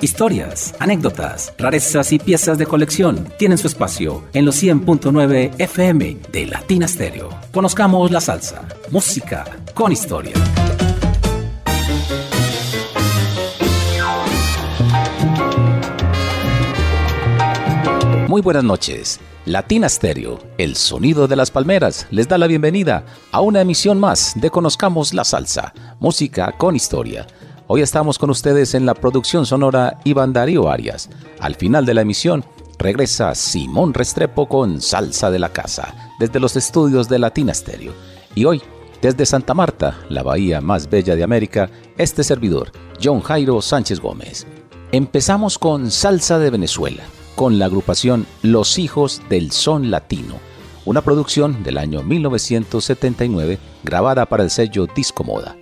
Historias, 0.00 0.76
anécdotas, 0.78 1.52
rarezas 1.58 2.12
y 2.12 2.20
piezas 2.20 2.56
de 2.56 2.66
colección 2.66 3.26
tienen 3.36 3.58
su 3.58 3.66
espacio 3.66 4.22
en 4.32 4.44
los 4.44 4.62
100.9 4.62 5.54
FM 5.58 6.18
de 6.30 6.46
Latina 6.46 6.86
Stereo. 6.86 7.30
Conozcamos 7.52 8.12
la 8.12 8.20
salsa, 8.20 8.68
música 8.92 9.44
con 9.74 9.90
historia. 9.90 10.34
Muy 18.28 18.40
buenas 18.40 18.62
noches. 18.62 19.18
Latina 19.46 19.88
Stereo, 19.88 20.38
el 20.58 20.76
sonido 20.76 21.26
de 21.26 21.34
las 21.34 21.50
palmeras, 21.50 22.06
les 22.10 22.28
da 22.28 22.36
la 22.36 22.46
bienvenida 22.46 23.06
a 23.32 23.40
una 23.40 23.62
emisión 23.62 23.98
más 23.98 24.34
de 24.36 24.50
Conozcamos 24.50 25.14
la 25.14 25.24
Salsa, 25.24 25.72
música 25.98 26.52
con 26.58 26.76
historia. 26.76 27.26
Hoy 27.70 27.82
estamos 27.82 28.18
con 28.18 28.30
ustedes 28.30 28.74
en 28.74 28.86
la 28.86 28.94
producción 28.94 29.44
sonora 29.44 29.98
Iván 30.04 30.32
Darío 30.32 30.70
Arias. 30.70 31.10
Al 31.38 31.54
final 31.54 31.84
de 31.84 31.92
la 31.92 32.00
emisión 32.00 32.42
regresa 32.78 33.34
Simón 33.34 33.92
Restrepo 33.92 34.48
con 34.48 34.80
Salsa 34.80 35.30
de 35.30 35.38
la 35.38 35.50
Casa, 35.50 36.14
desde 36.18 36.40
los 36.40 36.56
estudios 36.56 37.10
de 37.10 37.18
Latina 37.18 37.52
Stereo. 37.52 37.92
Y 38.34 38.46
hoy, 38.46 38.62
desde 39.02 39.26
Santa 39.26 39.52
Marta, 39.52 39.98
la 40.08 40.22
bahía 40.22 40.62
más 40.62 40.88
bella 40.88 41.14
de 41.14 41.22
América, 41.22 41.68
este 41.98 42.24
servidor, 42.24 42.72
John 43.04 43.20
Jairo 43.20 43.60
Sánchez 43.60 44.00
Gómez. 44.00 44.46
Empezamos 44.90 45.58
con 45.58 45.90
Salsa 45.90 46.38
de 46.38 46.48
Venezuela 46.48 47.02
con 47.34 47.58
la 47.58 47.66
agrupación 47.66 48.26
Los 48.40 48.78
Hijos 48.78 49.20
del 49.28 49.52
Son 49.52 49.90
Latino, 49.90 50.36
una 50.86 51.02
producción 51.02 51.62
del 51.62 51.76
año 51.76 52.02
1979 52.02 53.58
grabada 53.84 54.24
para 54.24 54.42
el 54.42 54.48
sello 54.48 54.86
Disco 54.86 55.22
Moda. 55.22 55.54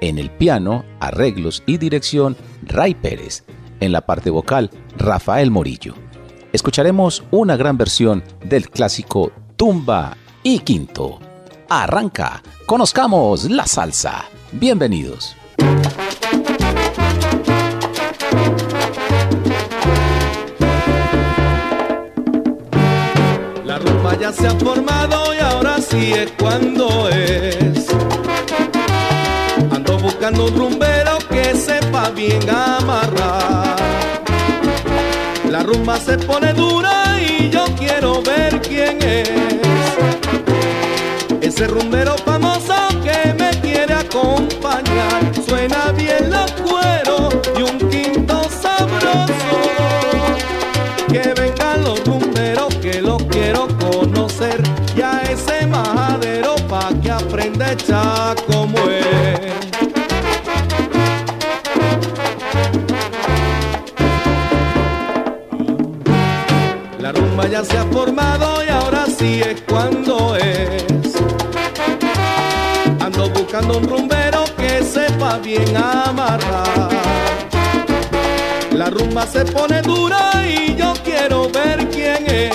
En 0.00 0.18
el 0.18 0.30
piano, 0.30 0.84
arreglos 1.00 1.62
y 1.66 1.78
dirección, 1.78 2.36
Ray 2.62 2.94
Pérez. 2.94 3.44
En 3.80 3.92
la 3.92 4.02
parte 4.02 4.30
vocal, 4.30 4.70
Rafael 4.96 5.50
Morillo. 5.50 5.94
Escucharemos 6.52 7.24
una 7.30 7.56
gran 7.56 7.76
versión 7.76 8.22
del 8.44 8.70
clásico 8.70 9.32
Tumba 9.56 10.16
y 10.42 10.60
Quinto. 10.60 11.18
Arranca, 11.68 12.42
conozcamos 12.66 13.50
la 13.50 13.66
salsa. 13.66 14.24
Bienvenidos. 14.52 15.36
ya 24.20 24.32
se 24.32 24.46
ha 24.46 24.50
formado 24.52 25.34
y 25.34 25.38
ahora 25.38 25.78
sí 25.80 26.12
es 26.12 26.32
cuando 26.38 27.08
es. 27.08 27.75
Ando 30.24 30.44
buscando 30.44 30.46
un 30.46 30.56
rumbero 30.72 31.18
que 31.28 31.54
sepa 31.54 32.08
bien 32.10 32.48
amarrar. 32.48 33.76
La 35.50 35.62
rumba 35.62 35.98
se 36.00 36.16
pone 36.16 36.54
dura 36.54 37.20
y 37.20 37.50
yo 37.50 37.66
quiero 37.78 38.22
ver 38.22 38.60
quién 38.62 38.98
es. 39.02 39.30
Ese 41.42 41.66
rumbero 41.66 42.16
famoso 42.24 42.74
que 43.04 43.34
me 43.34 43.50
quiere 43.60 43.92
acompañar. 43.92 45.20
Suena 45.46 45.92
bien 45.92 46.30
los 46.30 46.50
cueros 46.52 47.34
y 47.58 47.62
un 47.62 47.78
quinto 47.90 48.42
sabroso. 48.62 49.58
Que 51.08 51.34
vengan 51.40 51.84
los 51.84 52.02
rumberos 52.04 52.74
que 52.76 53.02
los 53.02 53.22
quiero 53.24 53.68
ya 54.96 55.20
ese 55.30 55.66
majadero 55.66 56.56
pa' 56.68 56.90
que 57.02 57.10
aprenda 57.10 57.66
a 57.92 58.34
bien. 75.46 75.72
La 78.72 78.90
rumba 78.90 79.26
se 79.26 79.44
pone 79.44 79.80
dura 79.80 80.32
y 80.44 80.74
yo 80.74 80.92
quiero 81.04 81.48
ver 81.50 81.88
quién 81.88 82.26
es 82.26 82.52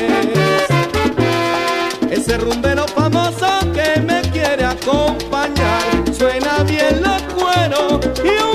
ese 2.12 2.38
rumbero 2.38 2.86
famoso 2.88 3.48
que 3.74 4.00
me 4.02 4.22
quiere 4.34 4.66
acompañar. 4.66 5.82
Suena 6.18 6.64
bien 6.64 7.02
los 7.02 7.22
cueros 7.34 8.00
y 8.24 8.51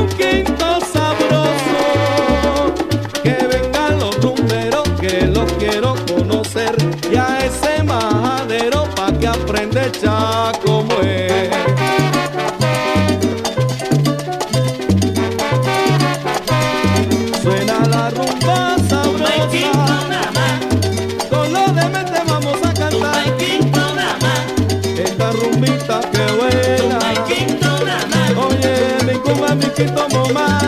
quinto 29.76 30.08
momá. 30.16 30.65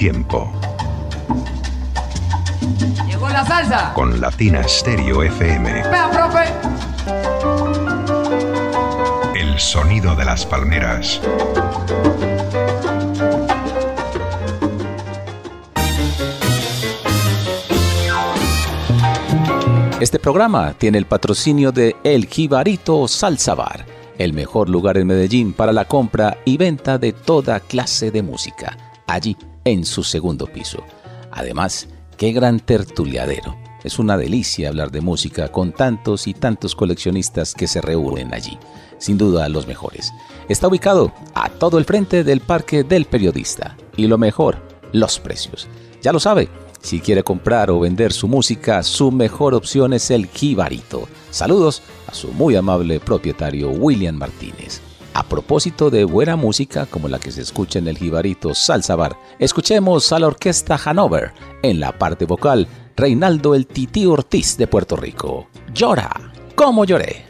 Tiempo. 0.00 0.50
Llegó 3.06 3.28
la 3.28 3.44
salsa. 3.44 3.92
Con 3.92 4.18
Latina 4.18 4.66
Stereo 4.66 5.22
FM. 5.22 5.70
Vea, 5.90 6.10
profe. 6.10 6.44
El 9.38 9.58
sonido 9.58 10.16
de 10.16 10.24
las 10.24 10.46
palmeras. 10.46 11.20
Este 20.00 20.18
programa 20.18 20.72
tiene 20.78 20.96
el 20.96 21.04
patrocinio 21.04 21.72
de 21.72 21.94
El 22.02 22.24
Jibarito 22.24 23.06
Salsa 23.06 23.54
Bar, 23.54 23.84
el 24.16 24.32
mejor 24.32 24.70
lugar 24.70 24.96
en 24.96 25.08
Medellín 25.08 25.52
para 25.52 25.74
la 25.74 25.84
compra 25.84 26.38
y 26.46 26.56
venta 26.56 26.96
de 26.96 27.12
toda 27.12 27.60
clase 27.60 28.10
de 28.10 28.22
música, 28.22 28.78
allí 29.06 29.36
en 29.64 29.84
su 29.84 30.02
segundo 30.02 30.46
piso. 30.46 30.82
Además, 31.30 31.88
qué 32.16 32.32
gran 32.32 32.60
tertuliadero. 32.60 33.56
Es 33.82 33.98
una 33.98 34.16
delicia 34.16 34.68
hablar 34.68 34.90
de 34.90 35.00
música 35.00 35.48
con 35.48 35.72
tantos 35.72 36.26
y 36.26 36.34
tantos 36.34 36.74
coleccionistas 36.74 37.54
que 37.54 37.66
se 37.66 37.80
reúnen 37.80 38.34
allí. 38.34 38.58
Sin 38.98 39.16
duda 39.16 39.48
los 39.48 39.66
mejores. 39.66 40.12
Está 40.48 40.68
ubicado 40.68 41.12
a 41.34 41.48
todo 41.48 41.78
el 41.78 41.86
frente 41.86 42.22
del 42.22 42.40
Parque 42.40 42.84
del 42.84 43.06
Periodista. 43.06 43.76
Y 43.96 44.06
lo 44.06 44.18
mejor, 44.18 44.58
los 44.92 45.18
precios. 45.18 45.66
Ya 46.02 46.12
lo 46.12 46.20
sabe, 46.20 46.50
si 46.82 47.00
quiere 47.00 47.22
comprar 47.22 47.70
o 47.70 47.80
vender 47.80 48.12
su 48.12 48.26
música, 48.26 48.82
su 48.82 49.12
mejor 49.12 49.54
opción 49.54 49.92
es 49.92 50.10
el 50.10 50.26
Jibarito. 50.26 51.08
Saludos 51.30 51.82
a 52.06 52.14
su 52.14 52.32
muy 52.32 52.56
amable 52.56 53.00
propietario 53.00 53.70
William 53.70 54.16
Martínez. 54.16 54.80
A 55.12 55.24
propósito 55.24 55.90
de 55.90 56.04
buena 56.04 56.36
música 56.36 56.86
como 56.86 57.08
la 57.08 57.18
que 57.18 57.32
se 57.32 57.42
escucha 57.42 57.78
en 57.80 57.88
el 57.88 57.98
Jibarito 57.98 58.54
Salsa 58.54 58.94
Bar, 58.94 59.16
escuchemos 59.38 60.12
a 60.12 60.20
la 60.20 60.28
orquesta 60.28 60.78
Hanover 60.84 61.32
en 61.62 61.80
la 61.80 61.98
parte 61.98 62.26
vocal 62.26 62.68
Reinaldo 62.96 63.54
el 63.54 63.66
Tití 63.66 64.06
Ortiz 64.06 64.56
de 64.56 64.66
Puerto 64.66 64.94
Rico. 64.94 65.48
Llora, 65.74 66.10
como 66.54 66.84
lloré. 66.84 67.29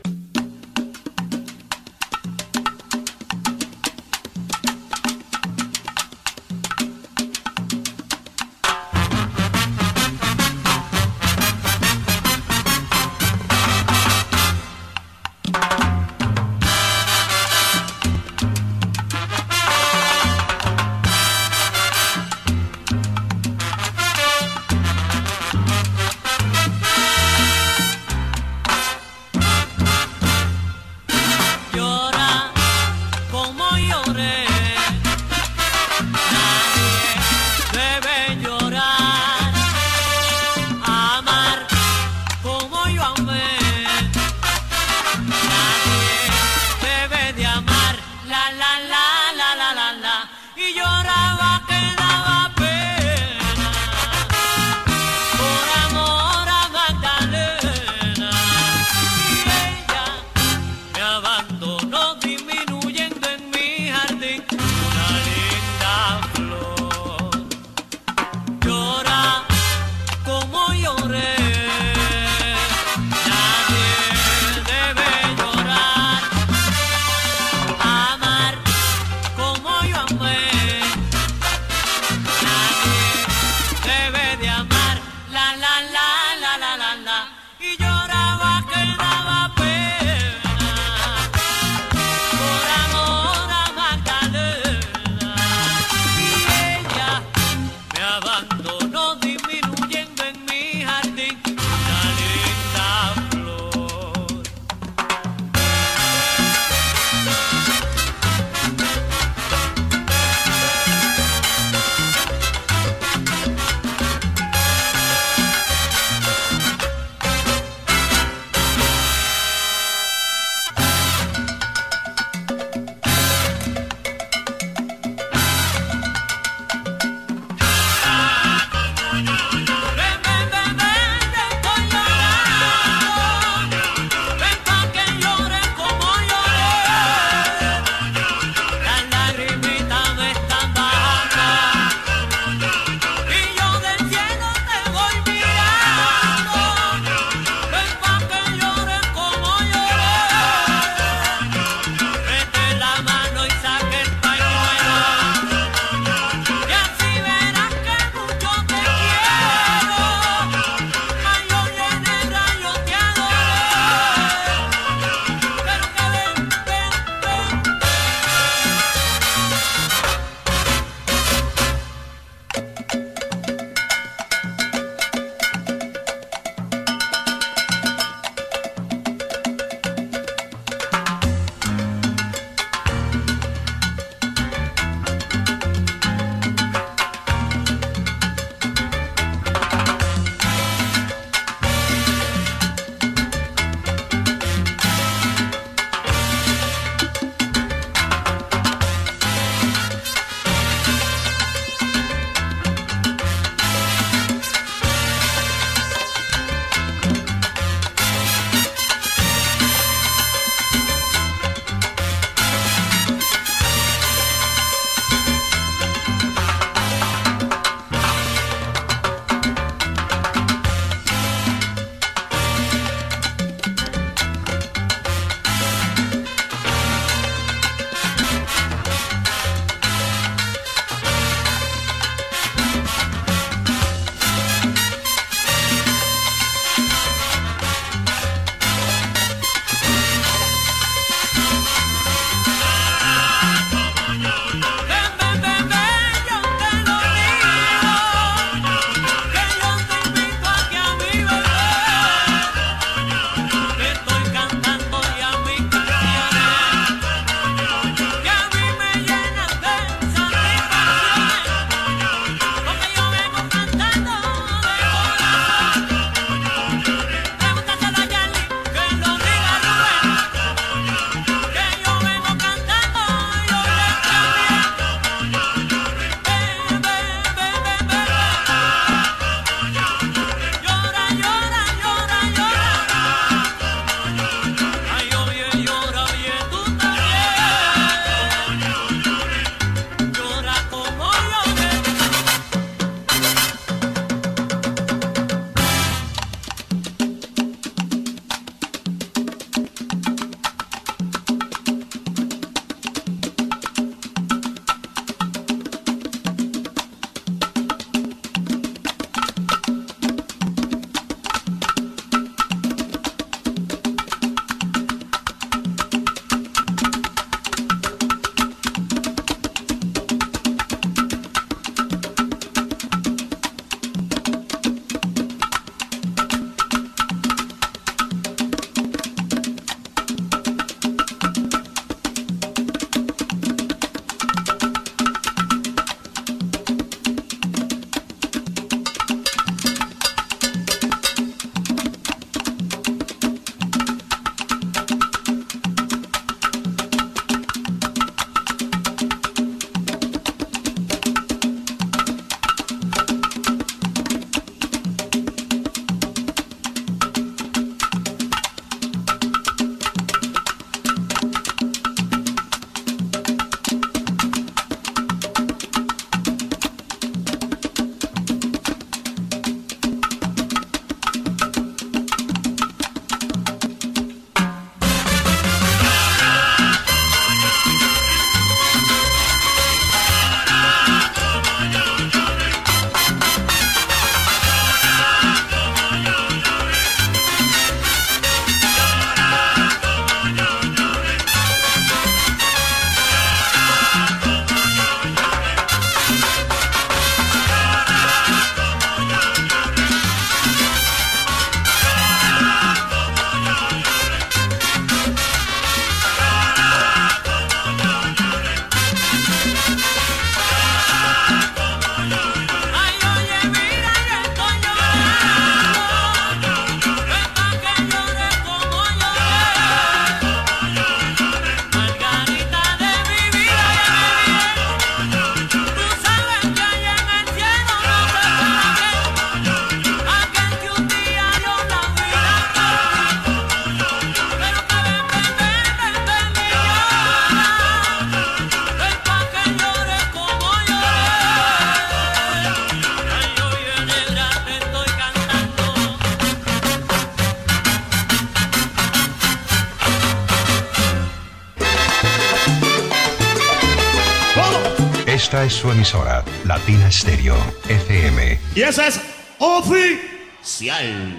Su 455.60 455.70
emisora, 455.70 456.24
Latina 456.46 456.90
Stereo, 456.90 457.36
FM. 457.69 458.38
Y 458.55 458.62
esa 458.62 458.86
es 458.86 458.98
oficial. 459.38 461.19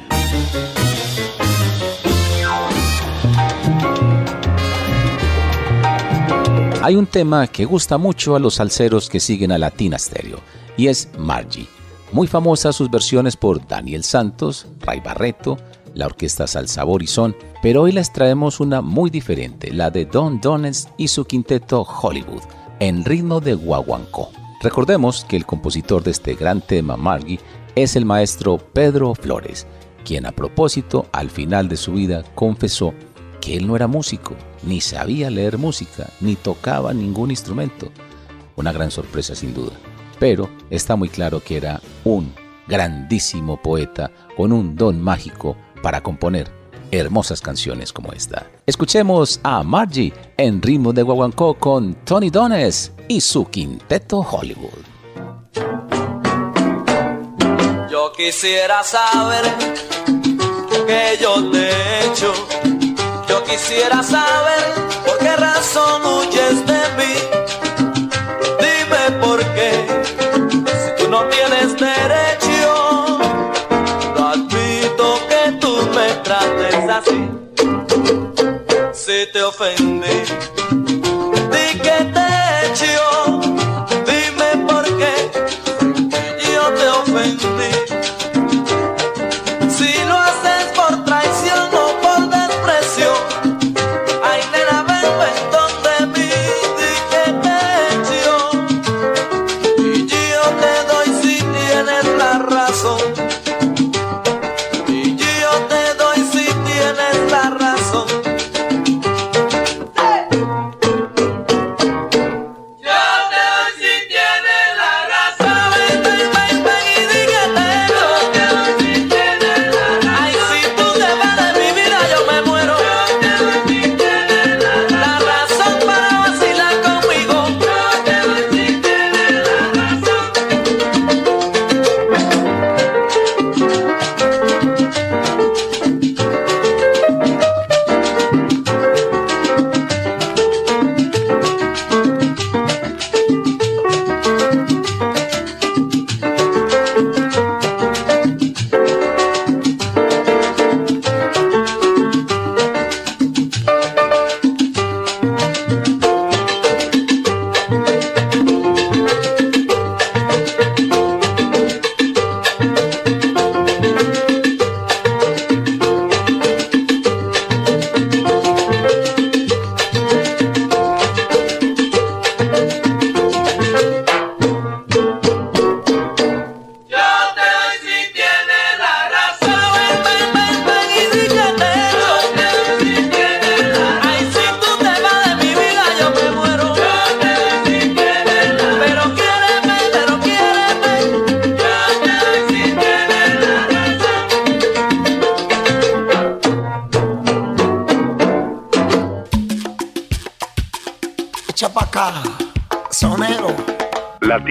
Hay 6.81 6.95
un 6.95 7.05
tema 7.05 7.45
que 7.45 7.65
gusta 7.65 7.99
mucho 7.99 8.35
a 8.35 8.39
los 8.39 8.55
salseros 8.55 9.11
que 9.11 9.19
siguen 9.19 9.51
a 9.51 9.59
Latina 9.59 9.99
Stereo 9.99 10.39
y 10.75 10.87
es 10.87 11.09
Margie. 11.19 11.67
Muy 12.11 12.25
famosas 12.25 12.75
sus 12.75 12.89
versiones 12.89 13.37
por 13.37 13.67
Daniel 13.67 14.03
Santos, 14.03 14.65
Ray 14.79 15.01
Barreto, 15.01 15.59
la 15.93 16.07
orquesta 16.07 16.47
Salsabor 16.47 17.03
y 17.03 17.07
Son, 17.07 17.35
pero 17.61 17.83
hoy 17.83 17.91
les 17.91 18.11
traemos 18.11 18.59
una 18.59 18.81
muy 18.81 19.11
diferente, 19.11 19.71
la 19.71 19.91
de 19.91 20.05
Don 20.05 20.41
Dones 20.41 20.87
y 20.97 21.09
su 21.09 21.25
quinteto 21.25 21.83
Hollywood, 21.83 22.41
en 22.81 23.05
ritmo 23.05 23.39
de 23.39 23.53
guaguancó. 23.53 24.31
Recordemos 24.59 25.23
que 25.25 25.35
el 25.37 25.45
compositor 25.45 26.03
de 26.03 26.09
este 26.09 26.33
gran 26.33 26.61
tema, 26.61 26.97
Margie, 26.97 27.39
es 27.75 27.95
el 27.95 28.05
maestro 28.05 28.57
Pedro 28.57 29.13
Flores, 29.13 29.67
quien 30.03 30.25
a 30.25 30.31
propósito 30.31 31.05
al 31.11 31.29
final 31.29 31.69
de 31.69 31.77
su 31.77 31.93
vida 31.93 32.23
confesó 32.33 32.95
que 33.39 33.55
él 33.55 33.67
no 33.67 33.75
era 33.75 33.85
músico, 33.85 34.35
ni 34.63 34.81
sabía 34.81 35.29
leer 35.29 35.59
música, 35.59 36.09
ni 36.21 36.35
tocaba 36.35 36.91
ningún 36.91 37.29
instrumento. 37.29 37.91
Una 38.55 38.71
gran 38.71 38.89
sorpresa 38.89 39.35
sin 39.35 39.53
duda, 39.53 39.73
pero 40.19 40.49
está 40.71 40.95
muy 40.95 41.09
claro 41.09 41.39
que 41.39 41.57
era 41.57 41.81
un 42.03 42.33
grandísimo 42.67 43.61
poeta 43.61 44.11
con 44.35 44.51
un 44.51 44.75
don 44.75 44.99
mágico 44.99 45.55
para 45.83 46.01
componer 46.01 46.60
hermosas 46.91 47.41
canciones 47.41 47.93
como 47.93 48.11
esta. 48.13 48.47
Escuchemos 48.65 49.39
a 49.43 49.63
Margie 49.63 50.13
en 50.37 50.61
ritmo 50.61 50.93
de 50.93 51.03
guaguancó 51.03 51.55
con 51.55 51.95
Tony 52.05 52.29
Dones 52.29 52.91
y 53.07 53.21
su 53.21 53.45
quinteto 53.45 54.19
Hollywood. 54.19 54.85
Yo 57.89 58.11
quisiera 58.15 58.83
saber 58.83 59.43
que 60.87 61.17
yo 61.21 61.51
te 61.51 61.69
he 61.69 62.05
hecho. 62.05 62.33
Yo 63.27 63.43
quisiera 63.43 64.03
saber 64.03 64.73
por 65.05 65.17
qué 65.19 65.35
razón 65.35 66.01
huyes 66.05 66.65
de 66.65 66.81
mí. 66.97 67.40
Te 79.31 79.43
ofendí, 79.43 80.00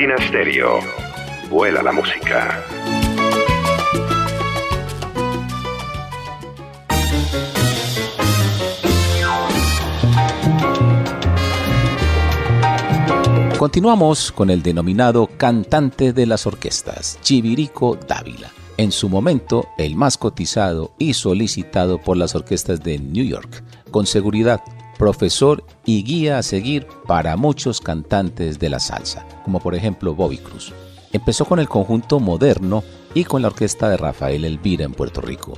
Latina. 0.07 0.17
Vuela 1.51 1.83
la 1.83 1.93
música. 1.93 2.65
Continuamos 13.59 14.33
con 14.33 14.49
el 14.49 14.63
denominado 14.63 15.27
cantante 15.37 16.15
de 16.15 16.25
las 16.25 16.47
orquestas, 16.47 17.19
Chivirico 17.21 17.97
Dávila. 18.09 18.51
En 18.79 18.93
su 18.93 19.11
momento, 19.11 19.69
el 19.77 19.97
más 19.97 20.17
cotizado 20.17 20.93
y 20.99 21.13
solicitado 21.13 21.99
por 21.99 22.17
las 22.17 22.35
orquestas 22.35 22.83
de 22.83 22.99
New 22.99 23.27
York. 23.27 23.63
Con 23.91 24.07
seguridad, 24.07 24.63
profesor 25.01 25.65
y 25.87 26.03
guía 26.03 26.37
a 26.37 26.43
seguir 26.43 26.87
para 27.07 27.35
muchos 27.39 27.81
cantantes 27.81 28.59
de 28.59 28.69
la 28.69 28.79
salsa, 28.79 29.27
como 29.45 29.59
por 29.59 29.75
ejemplo 29.75 30.15
Bobby 30.15 30.37
Cruz. 30.37 30.75
Empezó 31.11 31.47
con 31.47 31.59
el 31.59 31.71
conjunto 31.71 32.21
moderno 32.21 32.85
y 33.15 33.25
con 33.25 33.41
la 33.41 33.49
orquesta 33.49 33.89
de 33.89 33.97
Rafael 33.97 34.45
Elvira 34.45 34.85
en 34.85 34.93
Puerto 34.93 35.23
Rico. 35.23 35.55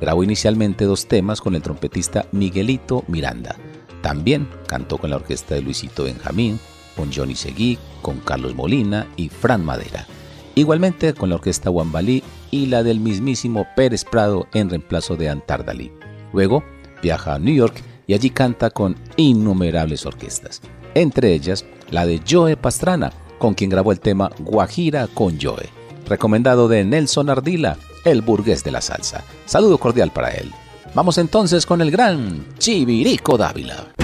Grabó 0.00 0.22
inicialmente 0.22 0.84
dos 0.84 1.08
temas 1.08 1.40
con 1.40 1.56
el 1.56 1.62
trompetista 1.62 2.26
Miguelito 2.30 3.02
Miranda. 3.08 3.56
También 4.00 4.48
cantó 4.68 4.98
con 4.98 5.10
la 5.10 5.16
orquesta 5.16 5.56
de 5.56 5.62
Luisito 5.62 6.04
Benjamín, 6.04 6.60
con 6.94 7.12
Johnny 7.12 7.34
Seguí, 7.34 7.76
con 8.00 8.20
Carlos 8.20 8.54
Molina 8.54 9.08
y 9.16 9.28
Fran 9.28 9.64
Madera. 9.64 10.06
Igualmente 10.54 11.14
con 11.14 11.30
la 11.30 11.34
orquesta 11.34 11.68
Wambalí 11.68 12.22
y 12.52 12.66
la 12.66 12.84
del 12.84 13.00
mismísimo 13.00 13.66
Pérez 13.74 14.04
Prado 14.04 14.46
en 14.54 14.70
reemplazo 14.70 15.16
de 15.16 15.30
Antardalí. 15.30 15.90
Luego 16.32 16.62
viaja 17.02 17.34
a 17.34 17.38
New 17.40 17.56
York 17.56 17.82
y 18.06 18.14
allí 18.14 18.30
canta 18.30 18.70
con 18.70 18.96
innumerables 19.16 20.06
orquestas, 20.06 20.60
entre 20.94 21.32
ellas 21.32 21.64
la 21.90 22.06
de 22.06 22.20
Joe 22.28 22.56
Pastrana, 22.56 23.12
con 23.38 23.54
quien 23.54 23.70
grabó 23.70 23.92
el 23.92 24.00
tema 24.00 24.30
Guajira 24.38 25.06
con 25.08 25.38
Joe, 25.40 25.68
recomendado 26.06 26.68
de 26.68 26.84
Nelson 26.84 27.30
Ardila, 27.30 27.76
el 28.04 28.22
burgués 28.22 28.64
de 28.64 28.70
la 28.70 28.80
salsa. 28.80 29.24
Saludo 29.46 29.78
cordial 29.78 30.10
para 30.10 30.30
él. 30.30 30.52
Vamos 30.94 31.18
entonces 31.18 31.66
con 31.66 31.80
el 31.80 31.90
gran 31.90 32.46
Chivirico 32.58 33.36
Dávila. 33.36 34.03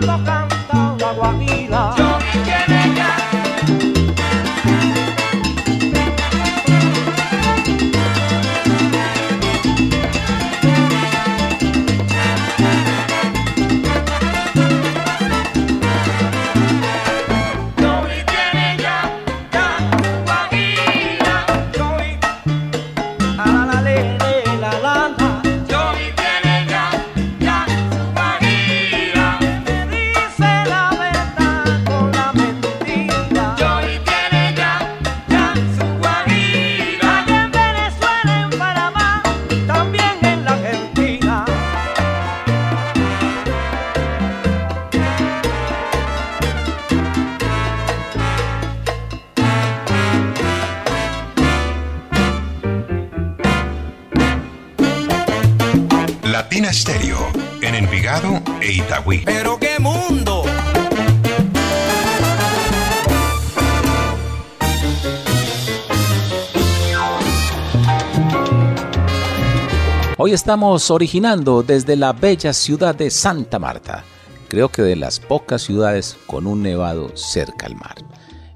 Cuando 0.00 0.24
canta 0.24 0.96
la 0.98 1.12
guajira. 1.12 1.49
Hoy 70.30 70.34
estamos 70.34 70.92
originando 70.92 71.64
desde 71.64 71.96
la 71.96 72.12
bella 72.12 72.52
ciudad 72.52 72.94
de 72.94 73.10
Santa 73.10 73.58
Marta, 73.58 74.04
creo 74.46 74.68
que 74.68 74.80
de 74.80 74.94
las 74.94 75.18
pocas 75.18 75.62
ciudades 75.62 76.16
con 76.26 76.46
un 76.46 76.62
nevado 76.62 77.10
cerca 77.16 77.66
al 77.66 77.74
mar 77.74 77.96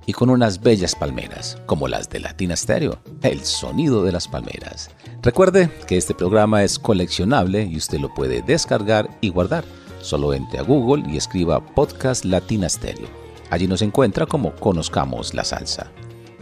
y 0.06 0.12
con 0.12 0.30
unas 0.30 0.60
bellas 0.60 0.94
palmeras, 0.94 1.58
como 1.66 1.88
las 1.88 2.08
de 2.08 2.20
Latina 2.20 2.54
Stereo, 2.54 3.00
el 3.22 3.44
sonido 3.44 4.04
de 4.04 4.12
las 4.12 4.28
palmeras. 4.28 4.88
Recuerde 5.20 5.68
que 5.88 5.96
este 5.96 6.14
programa 6.14 6.62
es 6.62 6.78
coleccionable 6.78 7.64
y 7.64 7.76
usted 7.76 7.98
lo 7.98 8.14
puede 8.14 8.40
descargar 8.40 9.10
y 9.20 9.30
guardar. 9.30 9.64
Solo 10.00 10.32
entre 10.32 10.60
a 10.60 10.62
Google 10.62 11.02
y 11.12 11.16
escriba 11.16 11.58
Podcast 11.58 12.24
Latina 12.24 12.68
Stereo. 12.68 13.08
Allí 13.50 13.66
nos 13.66 13.82
encuentra 13.82 14.26
como 14.26 14.54
Conozcamos 14.54 15.34
la 15.34 15.42
Salsa. 15.42 15.90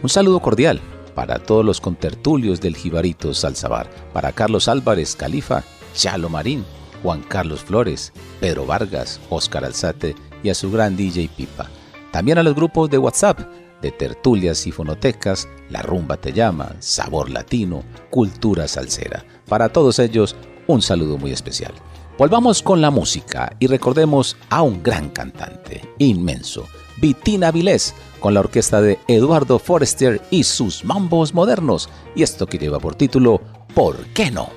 Un 0.03 0.09
saludo 0.09 0.39
cordial 0.41 0.79
para 1.15 1.39
todos 1.39 1.63
los 1.63 1.81
contertulios 1.81 2.61
del 2.61 2.75
Jibarito 2.75 3.33
Salsa 3.33 3.67
Bar, 3.67 3.89
para 4.13 4.31
Carlos 4.31 4.67
Álvarez 4.67 5.15
Califa, 5.15 5.63
Chalo 5.93 6.29
Marín, 6.29 6.65
Juan 7.01 7.21
Carlos 7.21 7.61
Flores, 7.61 8.13
Pedro 8.39 8.65
Vargas, 8.65 9.19
Oscar 9.29 9.65
Alzate 9.65 10.15
y 10.41 10.49
a 10.49 10.55
su 10.55 10.71
gran 10.71 10.95
DJ 10.95 11.29
Pipa. 11.35 11.69
También 12.11 12.37
a 12.37 12.43
los 12.43 12.55
grupos 12.55 12.89
de 12.89 12.97
WhatsApp 12.97 13.39
de 13.81 13.91
tertulias 13.91 14.65
y 14.65 14.71
fonotecas, 14.71 15.47
La 15.69 15.81
Rumba 15.81 16.17
Te 16.17 16.31
Llama, 16.31 16.75
Sabor 16.79 17.29
Latino, 17.29 17.83
Cultura 18.09 18.67
Salsera. 18.67 19.25
Para 19.47 19.69
todos 19.69 19.99
ellos, 19.99 20.35
un 20.67 20.81
saludo 20.81 21.17
muy 21.17 21.31
especial. 21.31 21.73
Volvamos 22.17 22.63
con 22.63 22.79
la 22.79 22.91
música 22.91 23.55
y 23.59 23.67
recordemos 23.67 24.37
a 24.49 24.61
un 24.61 24.81
gran 24.81 25.09
cantante, 25.09 25.81
inmenso, 25.97 26.65
Vitina 26.97 27.51
Vilés, 27.51 27.93
con 28.19 28.33
la 28.33 28.39
orquesta 28.39 28.81
de 28.81 28.99
Eduardo 29.07 29.59
Forrester 29.59 30.21
y 30.29 30.43
sus 30.43 30.85
mambos 30.85 31.33
modernos. 31.33 31.89
Y 32.15 32.23
esto 32.23 32.47
que 32.47 32.57
lleva 32.57 32.79
por 32.79 32.95
título 32.95 33.41
¿Por 33.73 33.97
qué 34.13 34.31
no? 34.31 34.49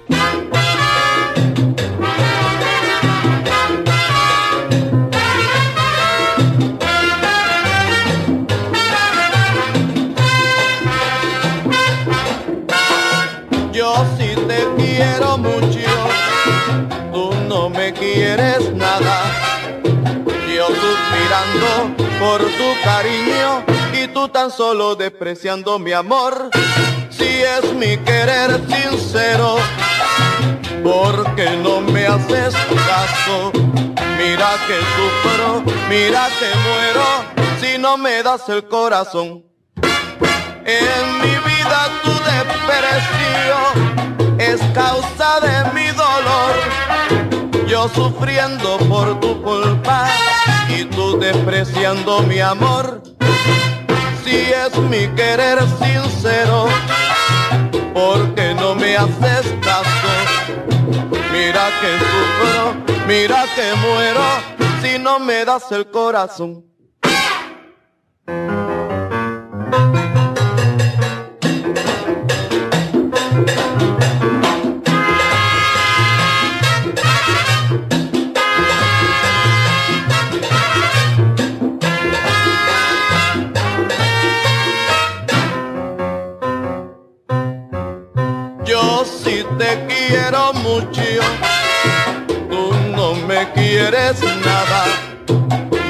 Yo 13.72 13.94
sí 14.18 14.34
te 14.48 14.66
quiero 14.76 15.38
mucho, 15.38 15.88
tú 17.12 17.30
no 17.48 17.68
me 17.68 17.92
quieres 17.92 18.72
nada. 18.74 19.22
Yo 20.54 20.66
suspirando 20.68 22.05
por 22.18 22.40
tu 22.40 22.80
cariño 22.82 23.64
y 23.92 24.08
tú 24.08 24.28
tan 24.28 24.50
solo 24.50 24.94
despreciando 24.94 25.78
mi 25.78 25.92
amor. 25.92 26.50
Si 27.10 27.24
es 27.24 27.72
mi 27.74 27.96
querer 27.98 28.60
sincero, 28.68 29.56
¿por 30.82 31.34
qué 31.34 31.56
no 31.62 31.80
me 31.80 32.06
haces 32.06 32.54
caso? 32.54 33.52
Mira 34.18 34.50
que 34.66 34.78
sufro, 34.96 35.62
mira 35.88 36.28
que 36.38 36.50
muero, 36.66 37.06
si 37.60 37.78
no 37.78 37.96
me 37.96 38.22
das 38.22 38.48
el 38.48 38.66
corazón. 38.66 39.44
En 40.64 41.18
mi 41.22 41.34
vida 41.48 41.88
tu 42.02 42.10
desprecio 42.10 43.58
es 44.38 44.60
causa 44.74 45.40
de 45.40 45.72
mi 45.72 45.86
dolor. 45.88 47.66
Yo 47.66 47.88
sufriendo 47.88 48.78
por 48.88 49.20
tu 49.20 49.42
culpa 49.42 50.08
y 50.78 50.84
tú 50.84 51.18
despreciando 51.18 52.20
mi 52.22 52.40
amor. 52.40 53.02
Si 54.24 54.36
es 54.36 54.78
mi 54.78 55.06
querer 55.14 55.58
sincero, 55.82 56.66
¿por 57.94 58.34
qué 58.34 58.54
no 58.54 58.74
me 58.74 58.96
haces 58.96 59.54
caso? 59.62 60.10
Mira 61.32 61.68
que 61.80 61.92
sufro, 61.98 62.74
mira 63.06 63.44
que 63.54 63.74
muero, 63.76 64.24
si 64.82 64.98
no 64.98 65.18
me 65.18 65.44
das 65.44 65.70
el 65.72 65.90
corazón. 65.90 66.64
Te 89.58 89.86
quiero 89.86 90.52
mucho, 90.54 91.02
tú 92.50 92.72
no 92.94 93.14
me 93.14 93.50
quieres 93.52 94.20
nada. 94.44 94.84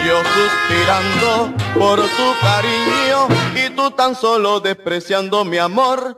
Yo 0.06 0.22
suspirando 0.36 1.52
por 1.78 2.00
tu 2.00 2.34
cariño 2.40 3.28
y 3.54 3.70
tú 3.74 3.90
tan 3.90 4.14
solo 4.14 4.60
despreciando 4.60 5.44
mi 5.44 5.58
amor. 5.58 6.16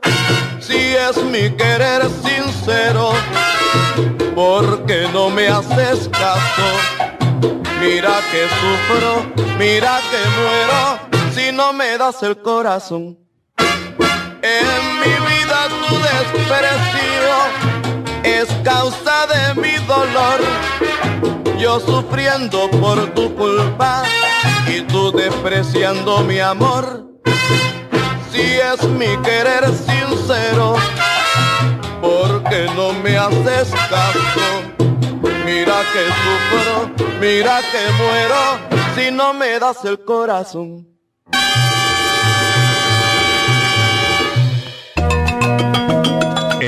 Si 0.59 0.77
es 0.77 1.17
mi 1.23 1.49
querer 1.55 2.03
sincero, 2.23 3.11
¿por 4.35 4.85
qué 4.85 5.07
no 5.11 5.29
me 5.29 5.47
haces 5.47 6.09
caso? 6.09 6.69
Mira 7.81 8.19
que 8.31 8.47
sufro, 8.59 9.25
mira 9.57 9.99
que 10.11 10.21
muero, 10.39 11.33
si 11.33 11.51
no 11.51 11.73
me 11.73 11.97
das 11.97 12.21
el 12.23 12.41
corazón. 12.41 13.17
Mi 14.99 15.13
vida 15.29 15.67
tu 15.69 15.95
desprecio 15.97 17.35
es 18.23 18.47
causa 18.63 19.27
de 19.27 19.61
mi 19.61 19.75
dolor. 19.85 20.39
Yo 21.57 21.79
sufriendo 21.79 22.69
por 22.71 23.13
tu 23.13 23.35
culpa 23.35 24.03
y 24.67 24.81
tú 24.81 25.11
despreciando 25.11 26.21
mi 26.21 26.39
amor. 26.39 27.05
Si 28.31 28.41
es 28.41 28.83
mi 28.83 29.17
querer 29.23 29.65
sincero, 29.67 30.75
¿por 32.01 32.43
qué 32.43 32.69
no 32.75 32.93
me 32.93 33.17
haces 33.17 33.69
caso? 33.89 34.47
Mira 35.45 35.81
que 35.93 36.05
sufro, 36.23 36.91
mira 37.19 37.59
que 37.71 37.91
muero, 38.03 38.59
si 38.95 39.11
no 39.11 39.33
me 39.33 39.59
das 39.59 39.83
el 39.83 40.03
corazón. 40.05 40.87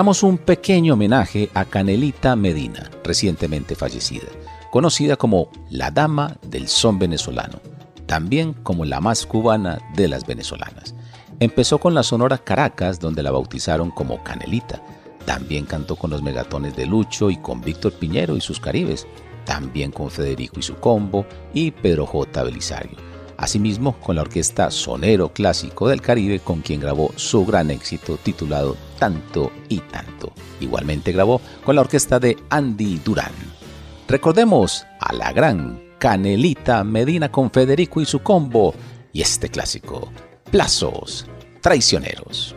Hagamos 0.00 0.22
un 0.22 0.38
pequeño 0.38 0.94
homenaje 0.94 1.50
a 1.52 1.66
Canelita 1.66 2.34
Medina, 2.34 2.90
recientemente 3.04 3.74
fallecida, 3.74 4.28
conocida 4.70 5.16
como 5.16 5.50
la 5.68 5.90
dama 5.90 6.38
del 6.40 6.68
son 6.68 6.98
venezolano, 6.98 7.60
también 8.06 8.54
como 8.54 8.86
la 8.86 9.02
más 9.02 9.26
cubana 9.26 9.78
de 9.94 10.08
las 10.08 10.26
venezolanas. 10.26 10.94
Empezó 11.38 11.76
con 11.76 11.92
la 11.92 12.02
Sonora 12.02 12.38
Caracas, 12.38 12.98
donde 12.98 13.22
la 13.22 13.30
bautizaron 13.30 13.90
como 13.90 14.24
Canelita. 14.24 14.82
También 15.26 15.66
cantó 15.66 15.96
con 15.96 16.08
los 16.08 16.22
megatones 16.22 16.74
de 16.76 16.86
Lucho 16.86 17.28
y 17.28 17.36
con 17.36 17.60
Víctor 17.60 17.92
Piñero 17.92 18.38
y 18.38 18.40
sus 18.40 18.58
Caribes. 18.58 19.06
También 19.44 19.92
con 19.92 20.10
Federico 20.10 20.60
y 20.60 20.62
su 20.62 20.76
combo 20.76 21.26
y 21.52 21.72
Pedro 21.72 22.06
J. 22.06 22.42
Belisario. 22.42 23.09
Asimismo, 23.40 23.98
con 24.00 24.16
la 24.16 24.22
orquesta 24.22 24.70
Sonero 24.70 25.32
Clásico 25.32 25.88
del 25.88 26.02
Caribe, 26.02 26.40
con 26.40 26.60
quien 26.60 26.78
grabó 26.78 27.10
su 27.16 27.46
gran 27.46 27.70
éxito 27.70 28.18
titulado 28.22 28.76
Tanto 28.98 29.50
y 29.70 29.78
Tanto. 29.78 30.34
Igualmente 30.60 31.10
grabó 31.10 31.40
con 31.64 31.74
la 31.74 31.80
orquesta 31.80 32.20
de 32.20 32.36
Andy 32.50 33.00
Durán. 33.02 33.32
Recordemos 34.08 34.84
a 35.00 35.14
la 35.14 35.32
gran 35.32 35.82
Canelita 35.98 36.84
Medina 36.84 37.32
con 37.32 37.50
Federico 37.50 38.02
y 38.02 38.04
su 38.04 38.20
combo 38.20 38.74
y 39.10 39.22
este 39.22 39.48
clásico, 39.48 40.12
Plazos 40.50 41.26
Traicioneros. 41.62 42.54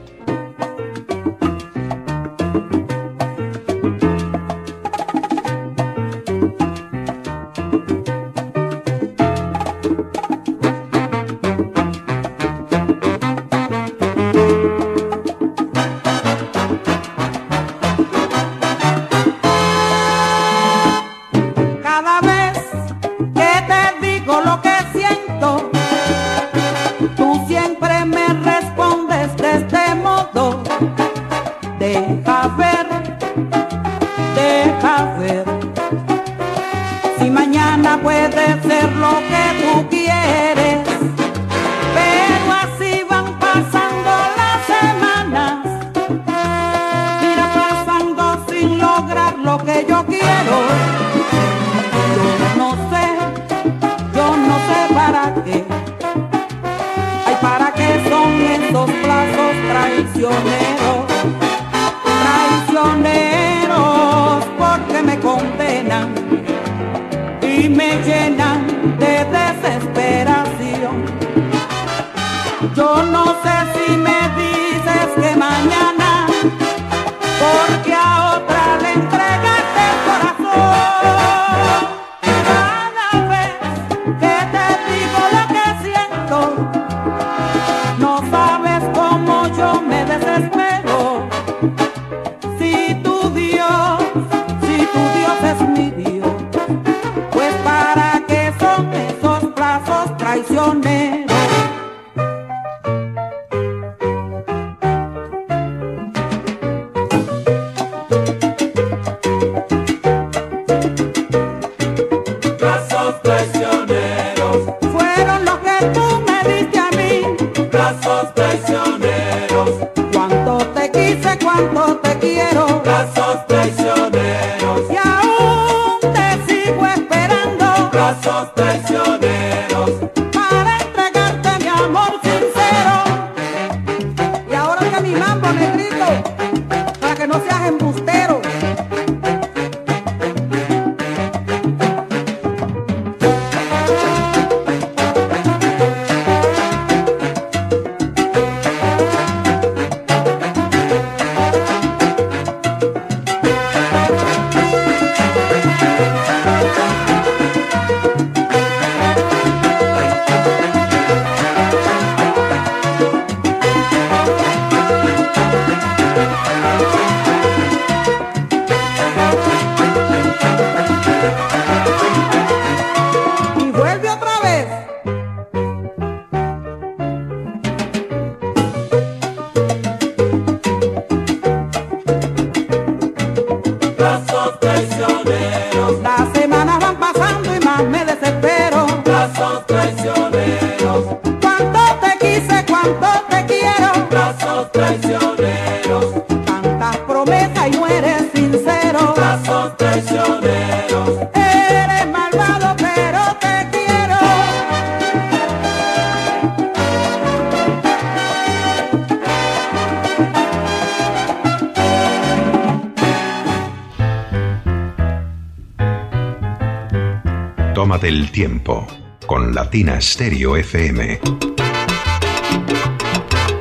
Latina 219.73 219.97
FM. 219.97 221.19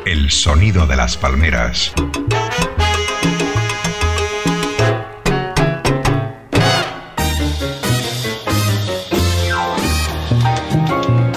El 0.05 0.31
sonido 0.31 0.87
de 0.87 0.95
las 0.95 1.17
palmeras. 1.17 1.95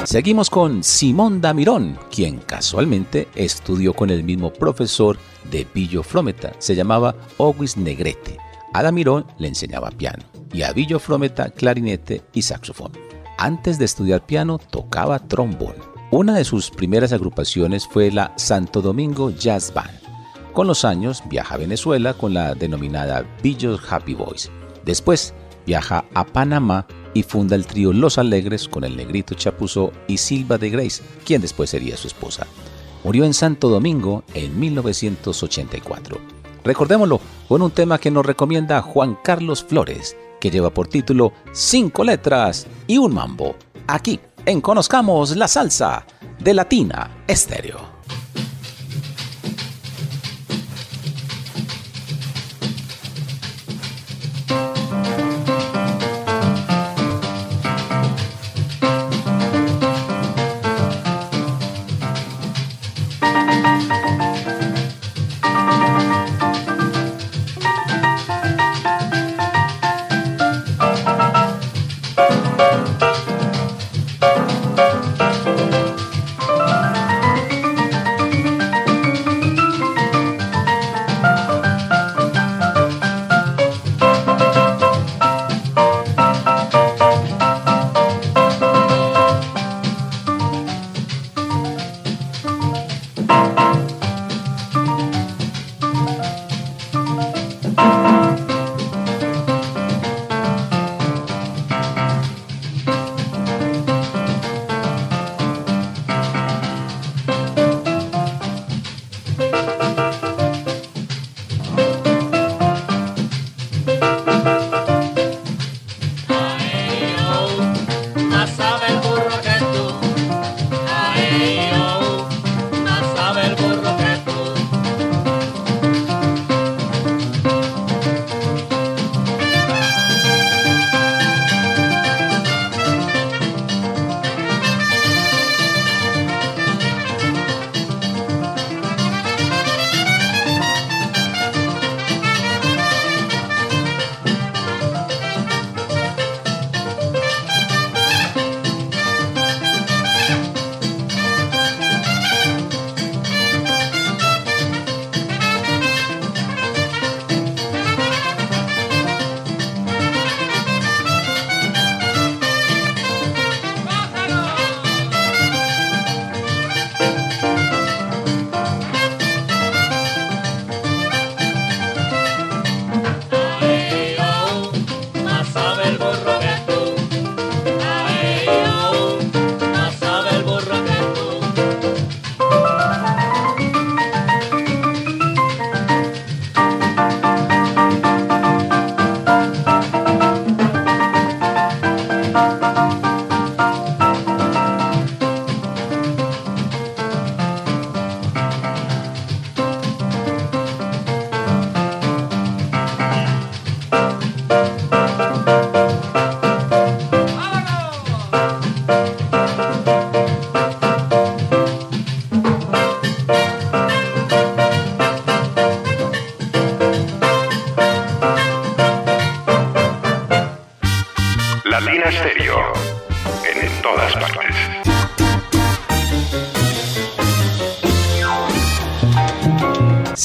Seguimos 0.03 0.49
con 0.49 0.83
Simón 0.83 1.39
Damirón, 1.39 1.97
quien 2.11 2.39
casualmente 2.39 3.29
estudió 3.33 3.93
con 3.93 4.09
el 4.09 4.25
mismo 4.25 4.51
profesor 4.51 5.17
de 5.49 5.65
Billo 5.73 6.03
Frometa. 6.03 6.51
Se 6.59 6.75
llamaba 6.75 7.15
Oguis 7.37 7.77
Negrete. 7.77 8.35
A 8.73 8.83
Damirón 8.83 9.25
le 9.37 9.47
enseñaba 9.47 9.89
piano 9.91 10.25
y 10.51 10.63
a 10.63 10.73
Billo 10.73 10.99
Frometa 10.99 11.49
clarinete 11.51 12.23
y 12.33 12.41
saxofón. 12.41 13.04
Antes 13.37 13.77
de 13.77 13.85
estudiar 13.85 14.25
piano 14.25 14.57
tocaba 14.57 15.19
trombón. 15.19 15.75
Una 16.11 16.35
de 16.35 16.45
sus 16.45 16.69
primeras 16.71 17.11
agrupaciones 17.11 17.85
fue 17.85 18.09
la 18.09 18.31
Santo 18.37 18.81
Domingo 18.81 19.31
Jazz 19.31 19.73
Band. 19.73 19.99
Con 20.53 20.67
los 20.67 20.85
años 20.85 21.21
viaja 21.29 21.55
a 21.55 21.57
Venezuela 21.57 22.13
con 22.13 22.33
la 22.33 22.55
denominada 22.55 23.25
Billo's 23.43 23.81
Happy 23.91 24.13
Boys. 24.13 24.49
Después 24.85 25.33
viaja 25.65 26.05
a 26.13 26.23
Panamá 26.25 26.87
y 27.13 27.23
funda 27.23 27.57
el 27.57 27.65
trío 27.65 27.91
Los 27.91 28.17
Alegres 28.17 28.69
con 28.69 28.85
el 28.85 28.95
negrito 28.95 29.35
Chapuzó 29.35 29.91
y 30.07 30.17
Silva 30.17 30.57
de 30.57 30.69
Grace, 30.69 31.03
quien 31.25 31.41
después 31.41 31.69
sería 31.69 31.97
su 31.97 32.07
esposa. 32.07 32.47
Murió 33.03 33.25
en 33.25 33.33
Santo 33.33 33.67
Domingo 33.67 34.23
en 34.33 34.57
1984. 34.57 36.17
Recordémoslo 36.63 37.19
con 37.49 37.61
un 37.61 37.71
tema 37.71 37.97
que 37.97 38.11
nos 38.11 38.25
recomienda 38.25 38.81
Juan 38.81 39.17
Carlos 39.23 39.63
Flores, 39.63 40.15
que 40.45 40.51
lleva 40.51 40.69
por 40.69 40.87
título 40.87 41.33
Cinco 41.53 42.03
letras 42.03 42.67
y 42.85 42.99
un 42.99 43.15
mambo. 43.15 43.55
Aquí, 43.87 44.19
en 44.45 44.61
Conozcamos 44.61 45.35
la 45.35 45.47
Salsa 45.47 46.05
de 46.37 46.53
Latina 46.53 47.23
Estéreo. 47.27 47.94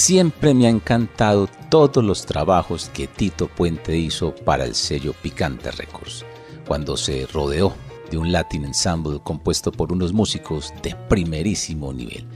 Siempre 0.01 0.55
me 0.55 0.67
ha 0.67 0.71
encantado 0.71 1.47
todos 1.69 2.03
los 2.03 2.25
trabajos 2.25 2.89
que 2.95 3.07
Tito 3.07 3.49
Puente 3.49 3.99
hizo 3.99 4.35
para 4.35 4.65
el 4.65 4.75
sello 4.75 5.13
Picante 5.13 5.71
Records, 5.71 6.25
cuando 6.67 6.97
se 6.97 7.27
rodeó 7.27 7.75
de 8.11 8.17
un 8.17 8.33
Latin 8.33 8.65
Ensemble 8.65 9.21
compuesto 9.23 9.71
por 9.71 9.93
unos 9.93 10.15
músicos 10.15 10.73
de 10.83 10.97
primerísimo 11.11 11.93
nivel. 11.93 12.27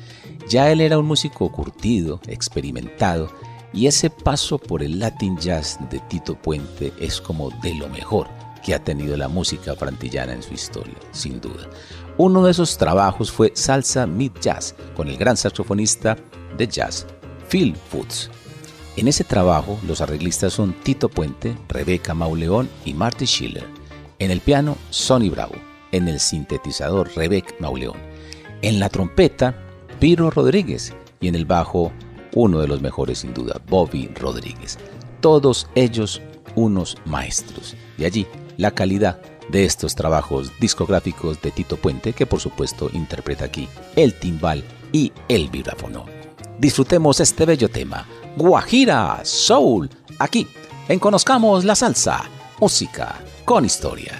Ya 0.46 0.70
él 0.70 0.82
era 0.82 0.98
un 0.98 1.06
músico 1.06 1.50
curtido, 1.50 2.20
experimentado, 2.26 3.30
y 3.72 3.86
ese 3.86 4.10
paso 4.10 4.58
por 4.58 4.82
el 4.82 4.98
Latin 4.98 5.38
Jazz 5.38 5.78
de 5.88 6.00
Tito 6.00 6.34
Puente 6.34 6.92
es 7.00 7.18
como 7.18 7.48
de 7.62 7.74
lo 7.76 7.88
mejor 7.88 8.28
que 8.62 8.74
ha 8.74 8.84
tenido 8.84 9.16
la 9.16 9.28
música 9.28 9.74
frantillana 9.74 10.34
en 10.34 10.42
su 10.42 10.52
historia, 10.52 10.98
sin 11.12 11.40
duda. 11.40 11.70
Uno 12.18 12.44
de 12.44 12.50
esos 12.50 12.76
trabajos 12.76 13.32
fue 13.32 13.52
Salsa 13.54 14.06
Mid 14.06 14.32
Jazz, 14.38 14.74
con 14.94 15.08
el 15.08 15.16
gran 15.16 15.38
saxofonista 15.38 16.18
de 16.58 16.68
jazz 16.68 17.06
Phil 17.48 17.76
Foods. 17.76 18.30
En 18.96 19.08
ese 19.08 19.24
trabajo, 19.24 19.78
los 19.86 20.00
arreglistas 20.00 20.52
son 20.52 20.72
Tito 20.72 21.08
Puente, 21.08 21.56
Rebeca 21.68 22.14
Mauleón 22.14 22.68
y 22.84 22.94
Marty 22.94 23.26
Schiller. 23.26 23.66
En 24.18 24.30
el 24.30 24.40
piano, 24.40 24.76
Sonny 24.90 25.30
Bravo. 25.30 25.54
En 25.90 26.08
el 26.08 26.20
sintetizador, 26.20 27.10
Rebeca 27.16 27.54
Mauleón. 27.58 27.96
En 28.62 28.78
la 28.78 28.88
trompeta, 28.88 29.56
Piro 29.98 30.30
Rodríguez. 30.30 30.94
Y 31.20 31.28
en 31.28 31.34
el 31.34 31.44
bajo, 31.44 31.92
uno 32.34 32.60
de 32.60 32.68
los 32.68 32.80
mejores 32.80 33.18
sin 33.18 33.34
duda, 33.34 33.60
Bobby 33.68 34.08
Rodríguez. 34.14 34.78
Todos 35.20 35.68
ellos 35.74 36.22
unos 36.54 36.96
maestros. 37.04 37.76
Y 37.98 38.04
allí, 38.04 38.26
la 38.56 38.70
calidad 38.70 39.20
de 39.48 39.64
estos 39.64 39.94
trabajos 39.94 40.52
discográficos 40.60 41.40
de 41.42 41.50
Tito 41.50 41.76
Puente, 41.76 42.12
que 42.12 42.26
por 42.26 42.40
supuesto 42.40 42.90
interpreta 42.92 43.46
aquí 43.46 43.68
el 43.96 44.14
timbal 44.14 44.64
y 44.92 45.12
el 45.28 45.48
vibráfono. 45.48 46.13
Disfrutemos 46.58 47.20
este 47.20 47.44
bello 47.44 47.68
tema, 47.68 48.06
Guajira 48.36 49.20
Soul, 49.24 49.90
aquí 50.18 50.46
en 50.88 50.98
Conozcamos 50.98 51.64
la 51.64 51.74
Salsa, 51.74 52.24
música 52.60 53.16
con 53.44 53.64
historia. 53.64 54.12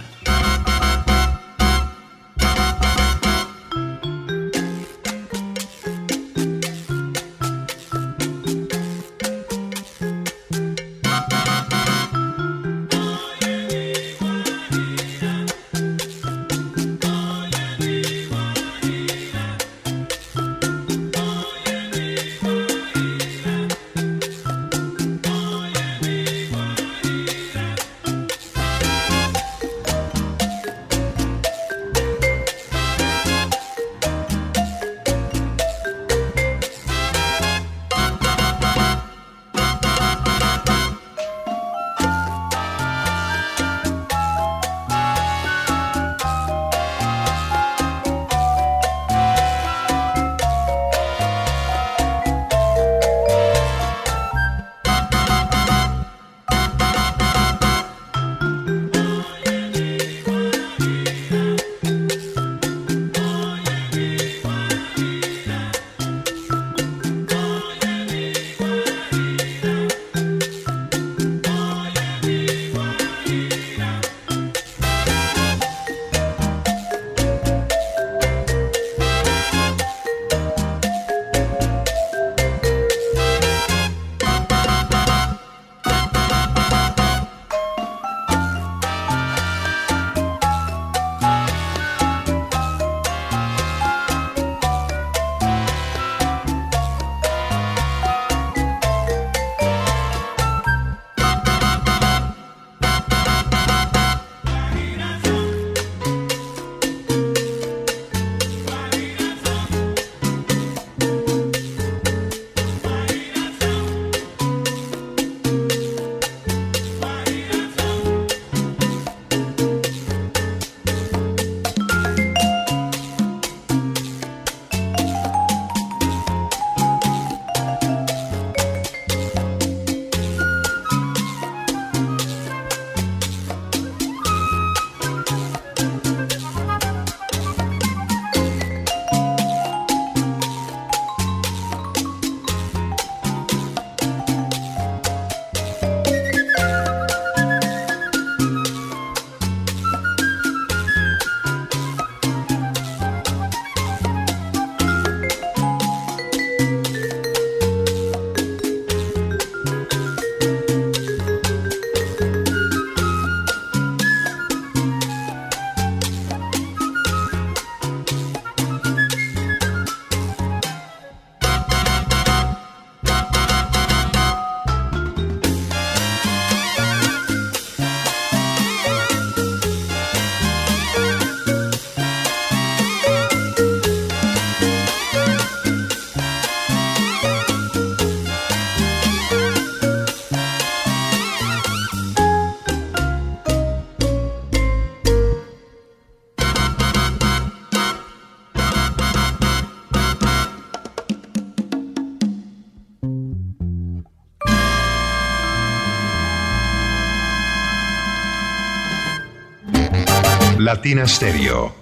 Latina 210.74 211.06
Stereo. 211.06 211.72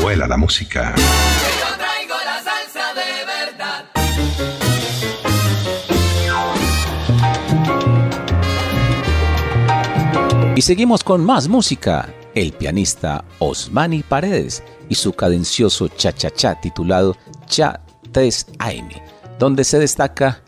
Vuela 0.00 0.28
la 0.28 0.36
música. 0.36 0.94
Yo 0.94 1.02
traigo 1.76 2.14
la 2.24 2.40
salsa 2.40 2.94
de 2.94 3.24
verdad. 3.26 3.86
Y 10.54 10.62
seguimos 10.62 11.02
con 11.02 11.24
más 11.24 11.48
música. 11.48 12.14
El 12.36 12.52
pianista 12.52 13.24
Osmani 13.40 14.04
Paredes 14.04 14.62
y 14.88 14.94
su 14.94 15.12
cadencioso 15.12 15.88
cha-cha-cha 15.88 16.60
titulado 16.60 17.16
Cha 17.46 17.80
3 18.12 18.46
AM, 18.60 18.90
donde 19.40 19.64
se 19.64 19.80
destaca 19.80 20.40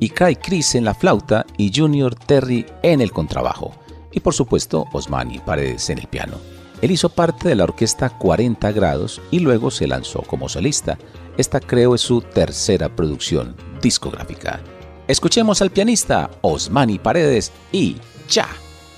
Ikrai 0.00 0.36
Chris 0.36 0.74
en 0.74 0.84
la 0.84 0.92
flauta 0.92 1.46
y 1.56 1.72
Junior 1.74 2.14
Terry 2.14 2.66
en 2.82 3.00
el 3.00 3.10
contrabajo. 3.10 3.72
Y 4.12 4.20
por 4.20 4.34
supuesto, 4.34 4.84
Osmani 4.92 5.38
Paredes 5.38 5.88
en 5.88 5.98
el 5.98 6.08
piano. 6.08 6.51
Él 6.82 6.90
hizo 6.90 7.08
parte 7.08 7.48
de 7.48 7.54
la 7.54 7.64
orquesta 7.64 8.10
40 8.10 8.72
grados 8.72 9.22
y 9.30 9.38
luego 9.38 9.70
se 9.70 9.86
lanzó 9.86 10.22
como 10.22 10.48
solista. 10.48 10.98
Esta 11.38 11.60
creo 11.60 11.94
es 11.94 12.00
su 12.00 12.20
tercera 12.20 12.94
producción 12.94 13.56
discográfica. 13.80 14.60
Escuchemos 15.06 15.62
al 15.62 15.70
pianista 15.70 16.30
Osmani 16.42 16.98
Paredes 16.98 17.52
y 17.70 17.96
Cha 18.26 18.48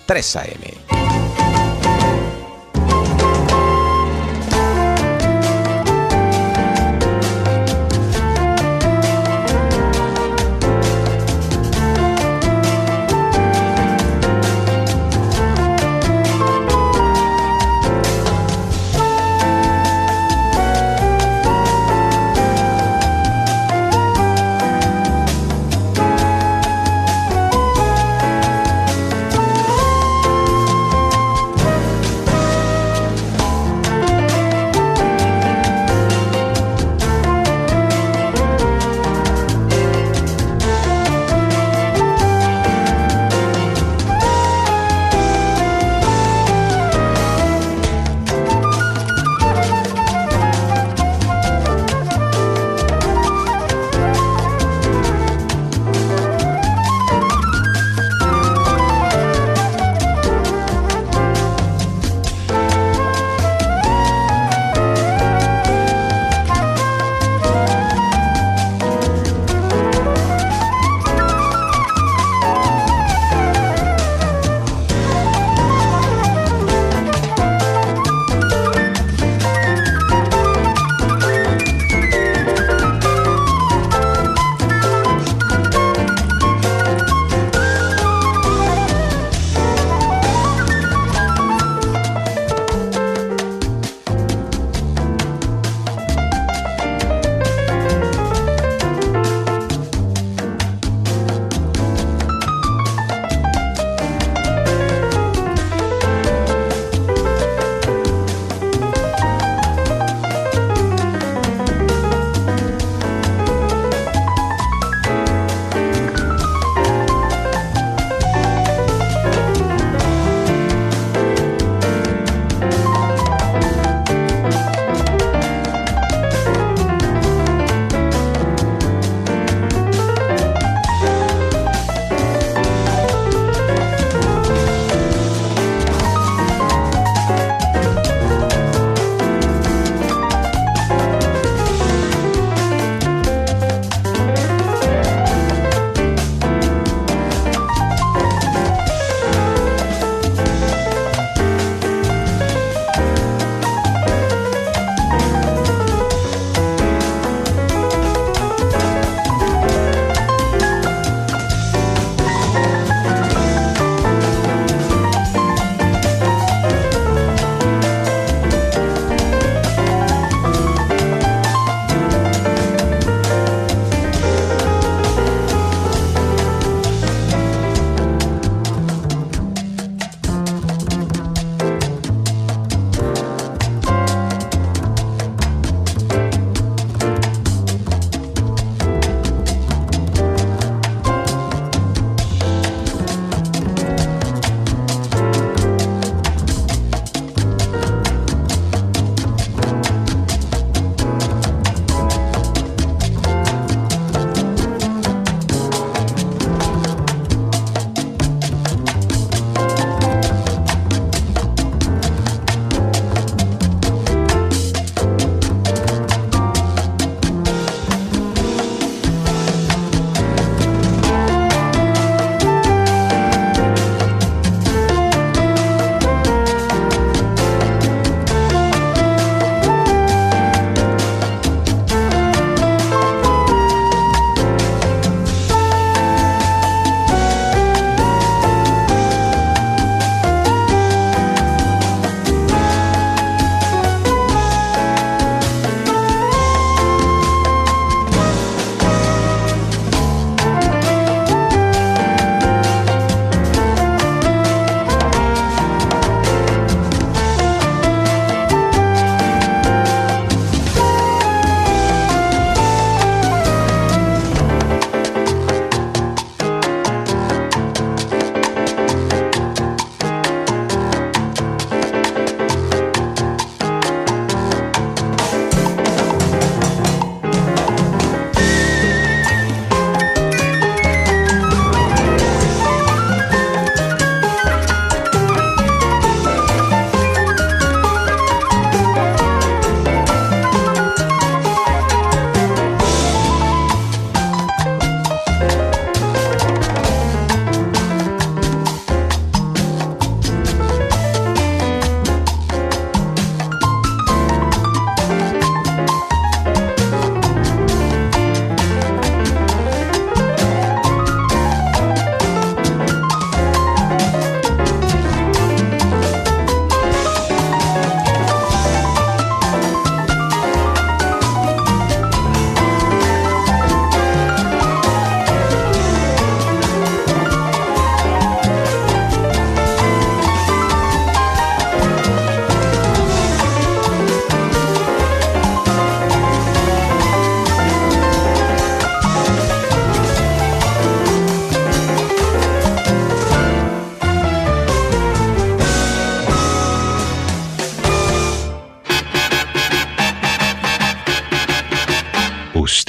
3 0.06 0.36
AM. 0.36 1.03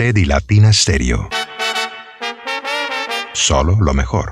Merced 0.05 0.17
y 0.17 0.25
Latina 0.25 0.71
Stereo. 0.71 1.29
Solo 3.33 3.75
lo 3.79 3.93
mejor. 3.93 4.31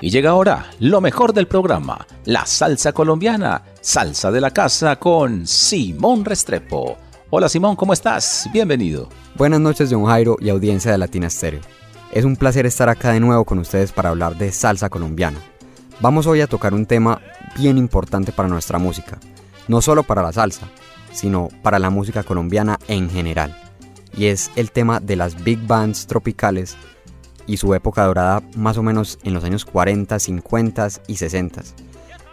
Y 0.00 0.10
llega 0.10 0.30
ahora 0.30 0.66
lo 0.80 1.00
mejor 1.00 1.32
del 1.32 1.46
programa, 1.46 2.06
la 2.24 2.46
salsa 2.46 2.92
colombiana, 2.92 3.62
salsa 3.80 4.32
de 4.32 4.40
la 4.40 4.50
casa 4.50 4.96
con 4.96 5.46
Simón 5.46 6.24
Restrepo. 6.24 6.96
Hola 7.30 7.48
Simón, 7.48 7.76
¿cómo 7.76 7.92
estás? 7.92 8.48
Bienvenido. 8.52 9.08
Buenas 9.36 9.60
noches, 9.60 9.90
John 9.92 10.06
Jairo 10.06 10.36
y 10.40 10.48
audiencia 10.48 10.90
de 10.90 10.98
Latina 10.98 11.30
Stereo. 11.30 11.79
Es 12.12 12.24
un 12.24 12.34
placer 12.34 12.66
estar 12.66 12.88
acá 12.88 13.12
de 13.12 13.20
nuevo 13.20 13.44
con 13.44 13.60
ustedes 13.60 13.92
para 13.92 14.08
hablar 14.08 14.36
de 14.36 14.50
salsa 14.50 14.88
colombiana. 14.88 15.38
Vamos 16.00 16.26
hoy 16.26 16.40
a 16.40 16.48
tocar 16.48 16.74
un 16.74 16.84
tema 16.84 17.20
bien 17.56 17.78
importante 17.78 18.32
para 18.32 18.48
nuestra 18.48 18.80
música, 18.80 19.20
no 19.68 19.80
solo 19.80 20.02
para 20.02 20.20
la 20.20 20.32
salsa, 20.32 20.66
sino 21.12 21.50
para 21.62 21.78
la 21.78 21.88
música 21.88 22.24
colombiana 22.24 22.80
en 22.88 23.10
general. 23.10 23.56
Y 24.16 24.26
es 24.26 24.50
el 24.56 24.72
tema 24.72 24.98
de 24.98 25.14
las 25.14 25.44
big 25.44 25.64
bands 25.68 26.08
tropicales 26.08 26.76
y 27.46 27.58
su 27.58 27.74
época 27.74 28.04
dorada 28.04 28.42
más 28.56 28.76
o 28.76 28.82
menos 28.82 29.20
en 29.22 29.32
los 29.32 29.44
años 29.44 29.64
40, 29.64 30.18
50 30.18 30.88
y 31.06 31.14
60. 31.14 31.62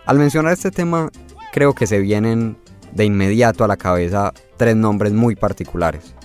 Al 0.07 0.17
mencionar 0.17 0.53
este 0.53 0.71
tema, 0.71 1.11
creo 1.53 1.75
que 1.75 1.86
se 1.86 1.99
vienen 1.99 2.57
de 2.93 3.05
inmediato 3.05 3.63
a 3.63 3.67
la 3.67 3.78
cabeza 3.78 4.34
tres 4.57 4.75
nombres 4.75 5.13
muy 5.13 5.36
particulares. 5.36 6.15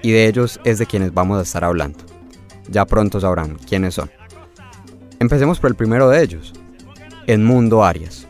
Y 0.00 0.12
de 0.12 0.26
ellos 0.26 0.58
es 0.64 0.78
de 0.78 0.86
quienes 0.86 1.12
vamos 1.12 1.38
a 1.38 1.42
estar 1.42 1.64
hablando. 1.64 2.11
Ya 2.68 2.86
pronto 2.86 3.20
sabrán 3.20 3.56
quiénes 3.68 3.94
son. 3.94 4.10
Empecemos 5.18 5.60
por 5.60 5.70
el 5.70 5.76
primero 5.76 6.08
de 6.08 6.22
ellos, 6.22 6.52
Edmundo 7.26 7.84
Arias. 7.84 8.26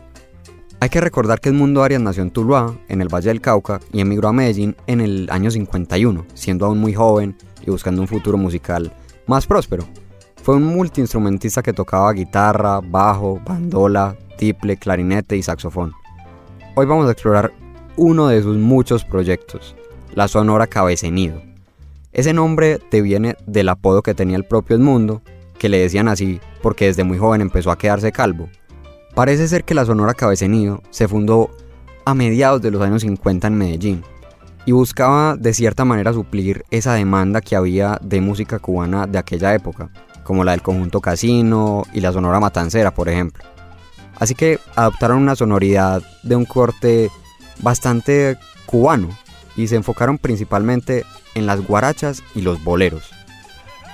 Hay 0.81 0.89
que 0.89 1.01
recordar 1.01 1.41
que 1.41 1.49
Edmundo 1.49 1.83
Arias 1.83 2.03
nació 2.03 2.23
en 2.23 2.33
Tuluá, 2.33 2.77
en 2.89 3.01
el 3.01 3.09
Valle 3.09 3.29
del 3.29 3.41
Cauca, 3.41 3.81
y 3.93 4.01
emigró 4.01 4.29
a 4.29 4.33
Medellín 4.33 4.77
en 4.87 5.01
el 5.01 5.29
año 5.31 5.51
51, 5.51 6.27
siendo 6.35 6.67
aún 6.67 6.79
muy 6.79 6.93
joven 6.93 7.37
y 7.65 7.71
buscando 7.71 8.03
un 8.03 8.09
futuro 8.09 8.37
musical 8.37 8.93
más 9.27 9.47
próspero. 9.47 9.85
Fue 10.43 10.57
un 10.57 10.65
multiinstrumentista 10.65 11.63
que 11.63 11.73
tocaba 11.73 12.13
guitarra, 12.13 12.81
bajo, 12.83 13.41
bandola, 13.47 14.17
tiple, 14.37 14.77
clarinete 14.77 15.37
y 15.37 15.43
saxofón. 15.43 15.93
Hoy 16.75 16.87
vamos 16.87 17.07
a 17.07 17.13
explorar 17.13 17.53
uno 17.97 18.27
de 18.27 18.43
sus 18.43 18.57
muchos 18.57 19.05
proyectos, 19.05 19.77
la 20.15 20.27
Sonora 20.27 20.67
Cabecenido. 20.67 21.41
Ese 22.13 22.35
nombre 22.35 22.79
te 22.79 23.01
viene 23.01 23.37
del 23.47 23.71
apodo 23.71 24.03
que 24.03 24.15
tenía 24.15 24.37
el 24.37 24.45
propio 24.45 24.77
Edmundo, 24.77 25.23
que 25.59 25.71
le 25.71 25.79
decían 25.79 26.09
así 26.09 26.41
porque 26.63 26.87
desde 26.87 27.05
muy 27.05 27.17
joven 27.17 27.41
empezó 27.41 27.71
a 27.71 27.79
quedarse 27.79 28.13
calvo. 28.13 28.49
Parece 29.15 29.49
ser 29.49 29.65
que 29.65 29.75
la 29.75 29.87
Sonora 29.87 30.15
Cabecenido 30.15 30.83
se 30.91 31.09
fundó 31.09 31.51
a 32.05 32.15
mediados 32.15 32.61
de 32.61 32.71
los 32.71 32.83
años 32.83 33.03
50 33.03 33.47
en 33.47 33.59
Medellín 33.59 34.03
y 34.67 34.73
buscaba 34.73 35.37
de 35.37 35.55
cierta 35.55 35.85
manera 35.85 36.13
suplir 36.13 36.65
esa 36.71 36.95
demanda 36.95 37.41
que 37.41 37.57
había 37.57 37.99
de 38.03 38.21
música 38.21 38.59
cubana 38.59 39.07
de 39.07 39.19
aquella 39.19 39.55
época, 39.55 39.91
como 40.23 40.45
la 40.45 40.53
del 40.53 40.63
conjunto 40.63 41.01
Casino 41.01 41.85
y 41.93 42.01
la 42.01 42.13
Sonora 42.13 42.41
Matancera, 42.41 42.93
por 42.93 43.09
ejemplo. 43.09 43.45
Así 44.17 44.35
que 44.35 44.59
adoptaron 44.77 45.19
una 45.19 45.35
sonoridad 45.35 46.03
de 46.23 46.37
un 46.37 46.45
corte 46.45 47.11
bastante 47.61 48.39
cubano 48.67 49.09
y 49.57 49.67
se 49.67 49.77
enfocaron 49.77 50.19
principalmente 50.19 51.05
en 51.35 51.47
las 51.47 51.61
guarachas 51.61 52.23
y 52.35 52.43
los 52.43 52.63
boleros. 52.63 53.11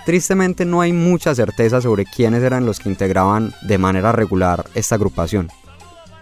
Tristemente 0.07 0.64
no 0.64 0.80
hay 0.80 0.93
mucha 0.93 1.34
certeza 1.34 1.80
sobre 1.80 2.05
quiénes 2.05 2.43
eran 2.43 2.64
los 2.64 2.80
que 2.80 2.89
integraban 2.89 3.53
de 3.62 3.78
manera 3.78 4.12
regular 4.12 4.64
esta 4.74 4.95
agrupación, 4.95 5.51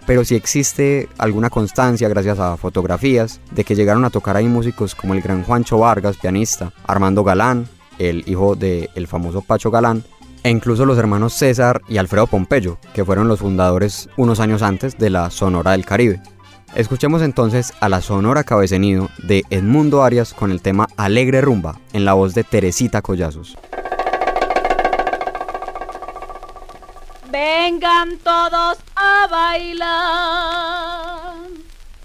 pero 0.05 0.23
sí 0.23 0.35
existe 0.35 1.09
alguna 1.17 1.49
constancia 1.49 2.09
gracias 2.09 2.39
a 2.39 2.57
fotografías 2.57 3.41
de 3.51 3.63
que 3.63 3.75
llegaron 3.75 4.05
a 4.05 4.09
tocar 4.09 4.37
ahí 4.37 4.47
músicos 4.47 4.95
como 4.95 5.13
el 5.13 5.21
gran 5.21 5.43
Juancho 5.43 5.77
Vargas, 5.77 6.17
pianista, 6.17 6.71
Armando 6.85 7.23
Galán, 7.23 7.67
el 7.99 8.23
hijo 8.25 8.55
del 8.55 9.07
famoso 9.07 9.41
Pacho 9.41 9.69
Galán, 9.69 10.03
e 10.43 10.49
incluso 10.49 10.85
los 10.85 10.97
hermanos 10.97 11.33
César 11.33 11.81
y 11.89 11.97
Alfredo 11.97 12.27
Pompeyo, 12.27 12.77
que 12.93 13.03
fueron 13.03 13.27
los 13.27 13.39
fundadores 13.39 14.09
unos 14.15 14.39
años 14.39 14.61
antes 14.61 14.97
de 14.97 15.09
la 15.09 15.29
Sonora 15.29 15.71
del 15.71 15.85
Caribe. 15.85 16.21
Escuchemos 16.77 17.23
entonces 17.23 17.73
a 17.79 17.89
la 17.89 18.01
Sonora 18.01 18.43
Cabecenido 18.43 19.09
de 19.23 19.43
Edmundo 19.49 20.03
Arias 20.03 20.35
con 20.35 20.51
el 20.51 20.61
tema 20.61 20.87
Alegre 20.95 21.41
Rumba, 21.41 21.79
en 21.91 22.05
la 22.05 22.13
voz 22.13 22.35
de 22.35 22.43
Teresita 22.43 23.01
Collazos. 23.01 23.57
Vengan 27.31 28.19
todos 28.19 28.77
a 28.95 29.27
bailar 29.27 29.87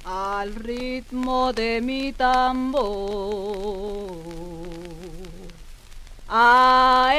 al 0.06 0.54
ritmo 0.54 1.52
de 1.52 1.82
mi 1.82 2.14
tambor. 2.14 2.80
Ae. 6.28 7.12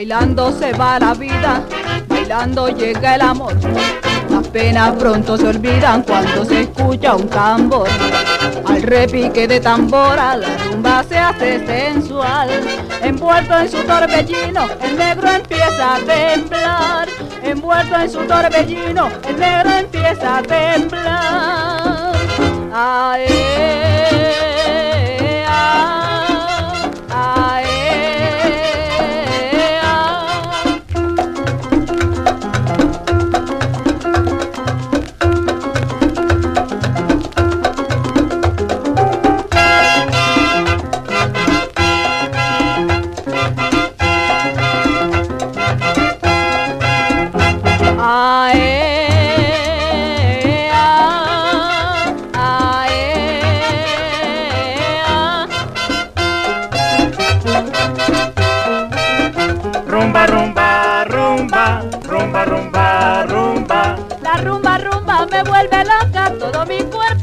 Bailando 0.00 0.50
se 0.50 0.72
va 0.72 0.98
la 0.98 1.12
vida, 1.12 1.62
bailando 2.08 2.68
llega 2.70 3.16
el 3.16 3.20
amor. 3.20 3.54
Las 4.30 4.48
penas 4.48 4.92
pronto 4.92 5.36
se 5.36 5.46
olvidan 5.46 6.02
cuando 6.04 6.42
se 6.46 6.62
escucha 6.62 7.16
un 7.16 7.28
tambor. 7.28 7.86
Al 8.66 8.80
repique 8.80 9.46
de 9.46 9.60
tambora 9.60 10.38
la 10.38 10.56
rumba 10.64 11.04
se 11.06 11.18
hace 11.18 11.66
sensual. 11.66 12.48
Envuelto 13.02 13.58
en 13.58 13.70
su 13.70 13.76
torbellino, 13.82 14.68
el 14.82 14.96
negro 14.96 15.32
empieza 15.32 15.96
a 15.96 15.98
temblar. 15.98 17.08
Envuelto 17.42 17.96
en 17.96 18.10
su 18.10 18.20
torbellino, 18.20 19.10
el 19.28 19.38
negro 19.38 19.70
empieza 19.70 20.38
a 20.38 20.42
temblar. 20.42 22.12
Ae, 22.72 23.89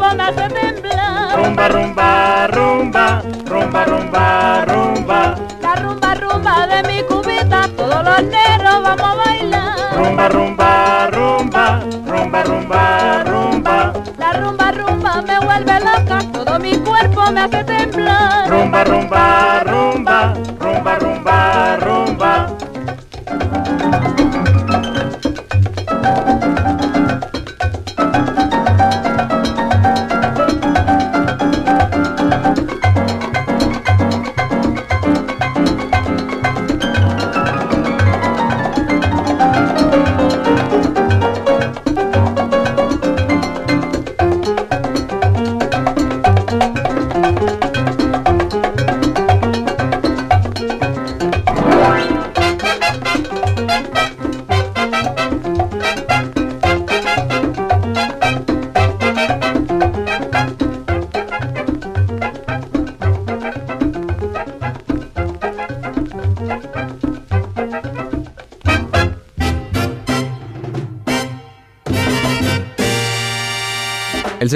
Rumba, 0.07 1.67
rumba, 1.67 2.47
rumba, 2.47 3.21
rumba, 3.45 3.83
rumba, 3.85 4.65
rumba. 4.65 5.35
La 5.61 5.75
rumba, 5.75 6.13
rumba 6.15 6.65
de 6.67 6.79
mi 6.87 7.03
cubita, 7.03 7.67
todos 7.75 8.05
los 8.05 8.23
negros 8.23 8.83
vamos 8.83 9.01
a 9.03 9.15
bailar. 9.15 9.97
Rumba, 9.97 10.29
rumba, 10.29 11.09
rumba, 11.11 11.83
rumba, 12.07 12.43
rumba, 12.43 13.23
rumba. 13.25 13.93
La 14.17 14.31
rumba, 14.39 14.71
rumba 14.71 15.21
me 15.23 15.39
vuelve 15.41 15.79
loca, 15.81 16.19
todo 16.31 16.57
mi 16.59 16.77
cuerpo 16.77 17.29
me 17.33 17.41
hace 17.41 17.63
temblar. 17.65 18.49
Rumba, 18.49 18.83
rumba, 18.85 19.63
rumba, 19.65 19.66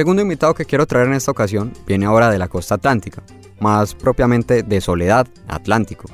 segundo 0.02 0.24
invitado 0.24 0.56
que 0.56 0.66
quiero 0.66 0.88
traer 0.88 1.10
en 1.10 1.14
esta 1.14 1.30
ocasión 1.30 1.74
viene 1.86 2.08
ahora 2.08 2.32
de 2.32 2.40
la 2.40 2.48
costa 2.48 2.74
atlántica, 2.74 3.22
más 3.60 3.94
propiamente 3.94 4.64
de 4.64 4.82
Soledad, 4.82 5.28
Atlántico. 5.48 6.10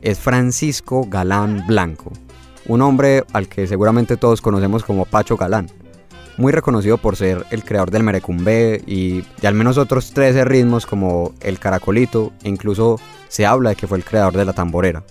Es 0.00 0.18
Francisco 0.18 1.04
Galán 1.06 1.66
Blanco, 1.66 2.10
un 2.68 2.80
hombre 2.80 3.24
al 3.34 3.46
que 3.46 3.66
seguramente 3.66 4.16
todos 4.16 4.40
conocemos 4.40 4.82
como 4.82 5.04
Pacho 5.04 5.36
Galán, 5.36 5.70
muy 6.38 6.52
reconocido 6.52 6.96
por 6.96 7.16
ser 7.16 7.44
el 7.50 7.64
creador 7.64 7.90
del 7.90 8.02
merecumbe 8.02 8.82
y 8.86 9.22
de 9.42 9.48
al 9.48 9.52
menos 9.52 9.76
otros 9.76 10.14
13 10.14 10.46
ritmos 10.46 10.86
como 10.86 11.34
el 11.42 11.58
caracolito, 11.58 12.32
e 12.42 12.48
incluso 12.48 12.98
se 13.28 13.44
habla 13.44 13.68
de 13.68 13.76
que 13.76 13.86
fue 13.86 13.98
el 13.98 14.06
creador 14.06 14.38
de 14.38 14.46
la 14.46 14.54
tamborera. 14.54 15.04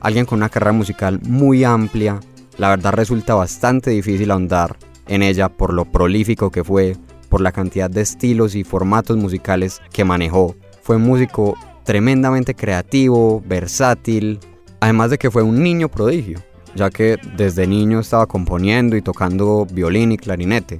Alguien 0.00 0.24
con 0.24 0.38
una 0.38 0.48
carrera 0.48 0.72
musical 0.72 1.20
muy 1.20 1.64
amplia, 1.64 2.18
la 2.56 2.70
verdad 2.70 2.94
resulta 2.94 3.34
bastante 3.34 3.90
difícil 3.90 4.30
ahondar 4.30 4.78
en 5.06 5.22
ella 5.22 5.50
por 5.50 5.74
lo 5.74 5.84
prolífico 5.84 6.50
que 6.50 6.64
fue, 6.64 6.96
por 7.32 7.40
la 7.40 7.50
cantidad 7.50 7.88
de 7.88 8.02
estilos 8.02 8.54
y 8.54 8.62
formatos 8.62 9.16
musicales 9.16 9.80
que 9.90 10.04
manejó. 10.04 10.54
Fue 10.82 10.96
un 10.96 11.02
músico 11.04 11.56
tremendamente 11.82 12.54
creativo, 12.54 13.42
versátil, 13.46 14.38
además 14.80 15.08
de 15.08 15.16
que 15.16 15.30
fue 15.30 15.42
un 15.42 15.62
niño 15.62 15.88
prodigio, 15.88 16.40
ya 16.74 16.90
que 16.90 17.16
desde 17.38 17.66
niño 17.66 18.00
estaba 18.00 18.26
componiendo 18.26 18.96
y 18.96 19.00
tocando 19.00 19.64
violín 19.64 20.12
y 20.12 20.18
clarinete. 20.18 20.78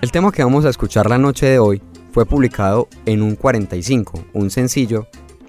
El 0.00 0.10
tema 0.10 0.32
que 0.32 0.42
vamos 0.42 0.64
a 0.64 0.70
escuchar 0.70 1.10
la 1.10 1.18
noche 1.18 1.44
de 1.44 1.58
hoy 1.58 1.82
fue 2.10 2.24
publicado 2.24 2.88
en 3.04 3.20
un 3.20 3.36
45, 3.36 4.24
un 4.32 4.48
sencillo, 4.48 5.08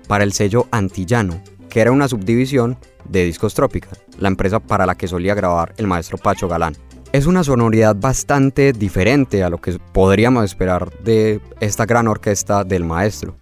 para 0.10 0.26
el 0.26 0.34
sello 0.34 0.68
Antillano, 0.72 1.42
que 1.70 1.80
era 1.80 1.94
una 1.94 2.10
subdivisión 2.10 2.78
de 3.08 3.24
Discos 3.24 3.54
Tropical, 3.54 3.98
la 4.20 4.28
empresa 4.28 4.60
para 4.60 4.86
la 4.86 4.96
que 4.96 5.08
solía 5.08 5.36
grabar 5.36 5.74
el 5.78 5.88
maestro 5.88 6.18
Pacho 6.18 6.50
Galán. 6.50 6.76
Es 7.14 7.28
una 7.28 7.44
sonoridad 7.44 7.96
bastante 7.96 8.74
diferente 8.74 9.44
a 9.44 9.50
lo 9.52 9.60
que 9.60 9.78
podríamos 9.92 10.46
esperar 10.46 10.92
de 11.04 11.42
esta 11.60 11.86
gran 11.86 12.08
orquesta 12.08 12.64
del 12.64 12.86
maestro, 12.86 13.36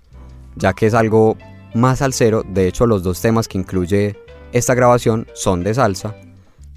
ya 0.58 0.74
que 0.74 0.88
es 0.88 0.94
algo 0.94 1.38
más 1.74 2.00
salsero, 2.00 2.44
de 2.44 2.68
hecho 2.68 2.86
los 2.86 3.02
dos 3.02 3.22
temas 3.22 3.48
que 3.48 3.58
incluye 3.58 4.18
esta 4.52 4.76
grabación 4.76 5.26
son 5.34 5.64
de 5.64 5.74
salsa, 5.74 6.18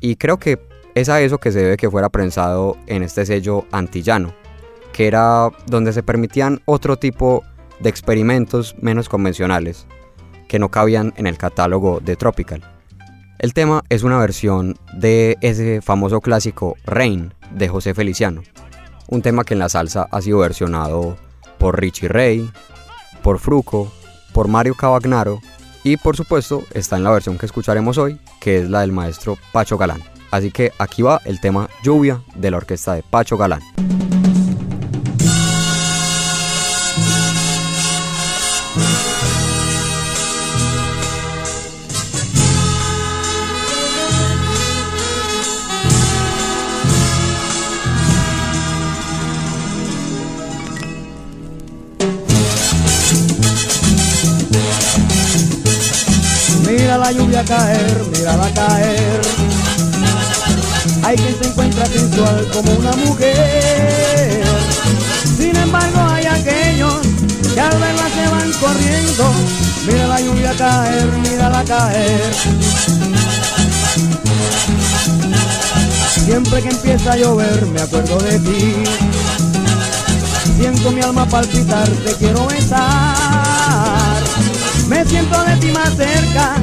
y 0.01 0.15
creo 0.15 0.39
que 0.39 0.61
es 0.95 1.09
a 1.09 1.21
eso 1.21 1.39
que 1.39 1.51
se 1.51 1.65
debe 1.65 1.77
que 1.77 1.91
fuera 1.91 2.11
prensado 2.11 2.77
en 2.87 3.03
este 3.03 3.27
sello 3.27 3.67
antillano, 3.73 4.33
que 4.93 5.09
era 5.09 5.51
donde 5.67 5.93
se 5.93 6.05
permitían 6.05 6.63
otro 6.65 6.97
tipo 6.97 7.43
de 7.81 7.91
experimentos 7.91 8.77
menos 8.81 9.09
convencionales, 9.09 9.89
que 10.47 10.61
no 10.61 10.71
cabían 10.71 11.13
en 11.17 11.27
el 11.27 11.39
catálogo 11.39 11.99
de 11.99 12.15
Tropical. 12.15 12.74
El 13.39 13.53
tema 13.53 13.83
es 13.89 14.03
una 14.05 14.19
versión 14.19 14.77
de 14.93 15.37
ese 15.41 15.83
famoso 15.83 16.21
clásico 16.21 16.77
Rain 16.87 17.35
de 17.51 17.69
José 17.69 17.93
Feliciano, 17.95 18.43
un 19.09 19.23
tema 19.23 19.45
que 19.45 19.55
en 19.55 19.61
la 19.61 19.69
salsa 19.69 20.09
ha 20.11 20.23
sido 20.23 20.39
versionado 20.39 21.17
por 21.59 21.81
Richie 21.81 22.09
Ray, 22.09 22.49
por 23.23 23.39
Fruco, 23.39 23.93
por 24.33 24.49
Mario 24.49 24.75
Cavagnaro 24.75 25.41
y 25.83 25.97
por 25.97 26.17
supuesto 26.17 26.63
está 26.73 26.97
en 26.97 27.05
la 27.05 27.11
versión 27.11 27.37
que 27.37 27.47
escucharemos 27.47 27.99
hoy, 27.99 28.19
que 28.41 28.59
es 28.59 28.71
la 28.71 28.81
del 28.81 28.93
maestro 28.93 29.37
Pacho 29.53 29.77
Galán. 29.77 30.03
Así 30.31 30.51
que 30.51 30.73
aquí 30.79 31.03
va 31.03 31.21
el 31.25 31.41
tema 31.41 31.69
Lluvia 31.83 32.23
de 32.35 32.51
la 32.51 32.57
orquesta 32.57 32.95
de 32.95 33.03
Pacho 33.03 33.37
Galán. 33.37 33.61
Caer, 57.45 58.03
mírala 58.13 58.51
caer. 58.55 59.21
Hay 61.03 61.17
quien 61.17 61.39
se 61.39 61.49
encuentra 61.49 61.87
sensual 61.87 62.49
como 62.53 62.73
una 62.73 62.93
mujer. 62.93 64.45
Sin 65.37 65.57
embargo 65.57 66.01
hay 66.11 66.27
aquellos 66.27 66.95
que 67.55 67.61
al 67.61 67.79
verla 67.79 68.09
se 68.09 68.29
van 68.31 68.53
corriendo. 68.53 69.33
Mira 69.87 70.07
la 70.09 70.21
lluvia 70.21 70.53
caer, 70.57 71.07
mírala 71.23 71.65
caer. 71.65 72.33
Siempre 76.25 76.63
que 76.63 76.69
empieza 76.71 77.13
a 77.13 77.17
llover 77.17 77.67
me 77.67 77.83
acuerdo 77.83 78.19
de 78.19 78.39
ti. 78.39 78.75
Siento 80.59 80.91
mi 80.93 81.03
alma 81.03 81.27
palpitar, 81.27 81.89
te 81.89 82.15
quiero 82.15 82.47
besar. 82.47 84.23
Me 84.89 85.05
siento 85.05 85.43
de 85.45 85.57
ti 85.57 85.73
más 85.73 85.95
cerca, 85.97 86.57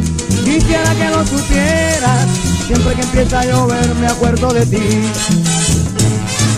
quisiera 0.52 0.94
que 0.96 1.10
lo 1.10 1.26
supieras. 1.26 2.28
Siempre 2.68 2.96
que 2.96 3.02
empieza 3.02 3.40
a 3.40 3.46
llover 3.46 3.96
me 3.96 4.08
acuerdo 4.08 4.54
de 4.54 4.66
ti. 4.66 4.78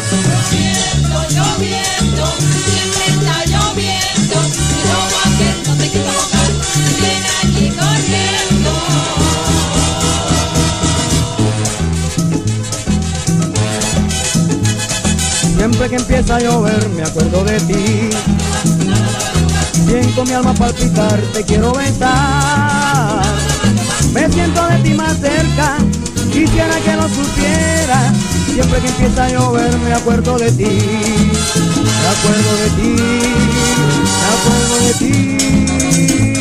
Lloviendo, 0.09 1.17
lloviendo, 1.29 2.25
siempre 2.65 3.05
está 3.07 3.45
lloviendo. 3.45 4.37
Y 4.69 4.83
como 4.89 5.15
aquel 5.25 5.57
no 5.67 5.73
te 5.75 5.85
quiso 5.89 6.11
mojar, 6.17 6.51
viene 6.99 7.29
aquí 7.43 7.65
corriendo. 7.77 8.71
Siempre 15.57 15.89
que 15.89 15.95
empieza 15.95 16.35
a 16.35 16.39
llover 16.39 16.89
me 16.89 17.03
acuerdo 17.03 17.43
de 17.43 17.59
ti. 17.61 18.09
Siento 19.85 20.25
mi 20.25 20.31
alma 20.31 20.53
palpitar, 20.53 21.19
te 21.33 21.43
quiero 21.43 21.73
besar. 21.73 23.32
Me 24.13 24.29
siento 24.31 24.67
de 24.67 24.77
ti 24.79 24.93
más 24.93 25.17
cerca, 25.17 25.77
quisiera 26.31 26.79
que 26.79 26.95
lo 26.95 27.09
supiera. 27.09 28.13
Siempre 28.53 28.79
que 28.79 28.87
empieza 28.87 29.25
a 29.25 29.29
llover 29.29 29.77
me 29.79 29.93
acuerdo 29.93 30.37
de 30.37 30.51
ti. 30.51 30.65
Me 30.65 32.07
acuerdo 32.07 32.55
de 32.57 32.69
ti, 32.69 32.95
me 34.21 34.27
acuerdo 34.35 34.75
de 34.85 34.93
ti. 34.99 36.32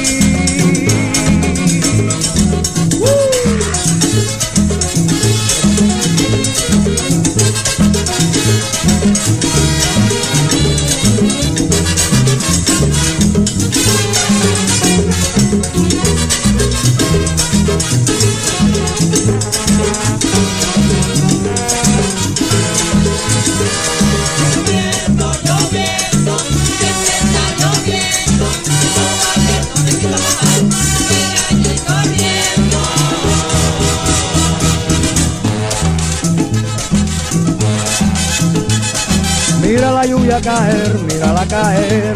Caer. 41.53 42.15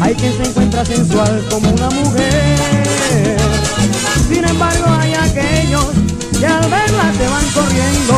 Hay 0.00 0.14
quien 0.14 0.36
se 0.36 0.44
encuentra 0.44 0.84
sensual 0.84 1.44
como 1.50 1.68
una 1.68 1.90
mujer. 1.90 3.38
Sin 4.28 4.44
embargo 4.44 4.86
hay 5.00 5.14
aquellos 5.14 5.86
que 6.38 6.46
al 6.46 6.70
verla 6.70 7.12
se 7.18 7.26
van 7.26 7.46
corriendo. 7.58 8.14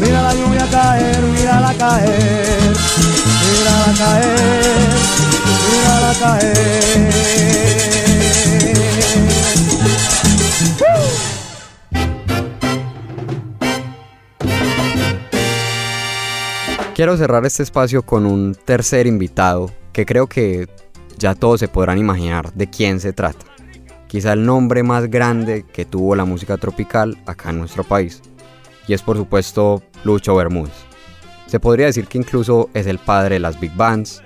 Mira 0.00 0.22
la 0.22 0.34
lluvia 0.34 0.66
caer, 0.70 1.22
mírala 1.24 1.74
caer. 1.74 2.72
Mírala 3.44 3.92
caer, 3.98 4.88
mírala 5.68 6.12
caer. 6.18 7.95
Quiero 17.06 17.18
cerrar 17.18 17.46
este 17.46 17.62
espacio 17.62 18.02
con 18.02 18.26
un 18.26 18.56
tercer 18.56 19.06
invitado 19.06 19.70
que 19.92 20.04
creo 20.04 20.26
que 20.26 20.66
ya 21.16 21.36
todos 21.36 21.60
se 21.60 21.68
podrán 21.68 21.98
imaginar 21.98 22.52
de 22.54 22.68
quién 22.68 22.98
se 22.98 23.12
trata. 23.12 23.46
Quizá 24.08 24.32
el 24.32 24.44
nombre 24.44 24.82
más 24.82 25.08
grande 25.08 25.64
que 25.72 25.84
tuvo 25.84 26.16
la 26.16 26.24
música 26.24 26.56
tropical 26.56 27.16
acá 27.24 27.50
en 27.50 27.60
nuestro 27.60 27.84
país. 27.84 28.22
Y 28.88 28.92
es 28.92 29.02
por 29.02 29.16
supuesto 29.16 29.84
Lucho 30.02 30.34
Bermúdez. 30.34 30.74
Se 31.46 31.60
podría 31.60 31.86
decir 31.86 32.08
que 32.08 32.18
incluso 32.18 32.70
es 32.74 32.88
el 32.88 32.98
padre 32.98 33.36
de 33.36 33.40
las 33.40 33.60
big 33.60 33.76
bands 33.76 34.20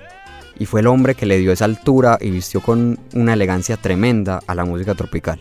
y 0.59 0.65
fue 0.65 0.81
el 0.81 0.87
hombre 0.87 1.15
que 1.15 1.27
le 1.27 1.37
dio 1.37 1.53
esa 1.53 1.67
altura 1.67 2.17
y 2.19 2.31
vistió 2.31 2.63
con 2.63 2.99
una 3.13 3.35
elegancia 3.35 3.77
tremenda 3.77 4.41
a 4.47 4.55
la 4.55 4.65
música 4.65 4.95
tropical. 4.95 5.39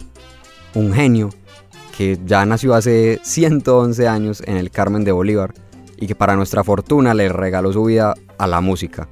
un 0.73 0.91
genio 0.91 1.29
que 1.97 2.19
ya 2.25 2.45
nació 2.45 2.73
hace 2.73 3.21
111 3.23 4.09
años 4.09 4.43
en 4.45 4.57
el 4.57 4.71
Carmen 4.71 5.05
de 5.05 5.13
Bolívar 5.13 5.53
y 5.99 6.07
que 6.07 6.15
para 6.15 6.35
nuestra 6.35 6.63
fortuna 6.63 7.13
le 7.13 7.29
regaló 7.29 7.73
su 7.73 7.83
vida 7.83 8.13
a 8.37 8.47
la 8.47 8.61
música. 8.61 9.07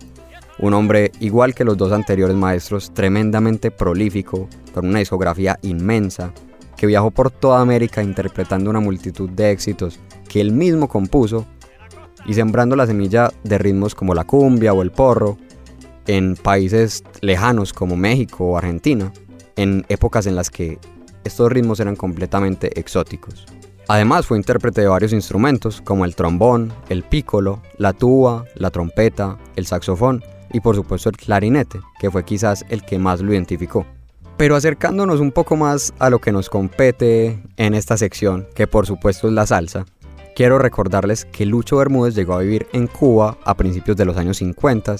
Un 0.59 0.73
hombre 0.73 1.11
igual 1.19 1.53
que 1.53 1.63
los 1.63 1.77
dos 1.77 1.91
anteriores 1.91 2.35
maestros, 2.35 2.93
tremendamente 2.93 3.69
prolífico, 3.69 4.47
con 4.73 4.87
una 4.87 4.99
discografía 4.99 5.59
inmensa, 5.61 6.33
que 6.75 6.87
viajó 6.87 7.11
por 7.11 7.31
toda 7.31 7.61
América 7.61 8.01
interpretando 8.01 8.69
una 8.69 8.79
multitud 8.79 9.29
de 9.29 9.51
éxitos 9.51 9.99
que 10.29 10.41
él 10.41 10.51
mismo 10.51 10.87
compuso 10.87 11.45
y 12.25 12.33
sembrando 12.33 12.75
la 12.75 12.87
semilla 12.87 13.31
de 13.43 13.57
ritmos 13.57 13.95
como 13.95 14.13
la 14.13 14.23
cumbia 14.23 14.73
o 14.73 14.81
el 14.81 14.91
porro 14.91 15.37
en 16.05 16.35
países 16.35 17.03
lejanos 17.21 17.73
como 17.73 17.95
México 17.95 18.45
o 18.45 18.57
Argentina, 18.57 19.11
en 19.55 19.85
épocas 19.89 20.25
en 20.27 20.35
las 20.35 20.49
que 20.49 20.79
estos 21.23 21.51
ritmos 21.51 21.79
eran 21.79 21.95
completamente 21.95 22.79
exóticos. 22.79 23.45
Además 23.89 24.27
fue 24.27 24.37
intérprete 24.37 24.81
de 24.81 24.87
varios 24.87 25.13
instrumentos 25.13 25.81
como 25.81 26.03
el 26.03 26.15
trombón, 26.15 26.73
el 26.89 27.03
pícolo, 27.03 27.61
la 27.77 27.93
tuba, 27.93 28.43
la 28.55 28.69
trompeta, 28.69 29.37
el 29.55 29.65
saxofón 29.65 30.23
y 30.51 30.59
por 30.59 30.75
supuesto 30.75 31.09
el 31.09 31.15
clarinete, 31.15 31.79
que 31.99 32.11
fue 32.11 32.25
quizás 32.25 32.65
el 32.67 32.83
que 32.83 32.99
más 32.99 33.21
lo 33.21 33.31
identificó. 33.33 33.85
Pero 34.35 34.57
acercándonos 34.57 35.21
un 35.21 35.31
poco 35.31 35.55
más 35.55 35.93
a 35.99 36.09
lo 36.09 36.19
que 36.19 36.33
nos 36.33 36.49
compete 36.49 37.41
en 37.55 37.73
esta 37.73 37.97
sección, 37.97 38.47
que 38.53 38.67
por 38.67 38.85
supuesto 38.85 39.27
es 39.27 39.33
la 39.33 39.47
salsa, 39.47 39.85
quiero 40.35 40.59
recordarles 40.59 41.23
que 41.23 41.45
Lucho 41.45 41.77
Bermúdez 41.77 42.13
llegó 42.13 42.33
a 42.33 42.41
vivir 42.41 42.67
en 42.73 42.87
Cuba 42.87 43.37
a 43.45 43.55
principios 43.55 43.95
de 43.95 44.05
los 44.05 44.17
años 44.17 44.37
50 44.37 44.97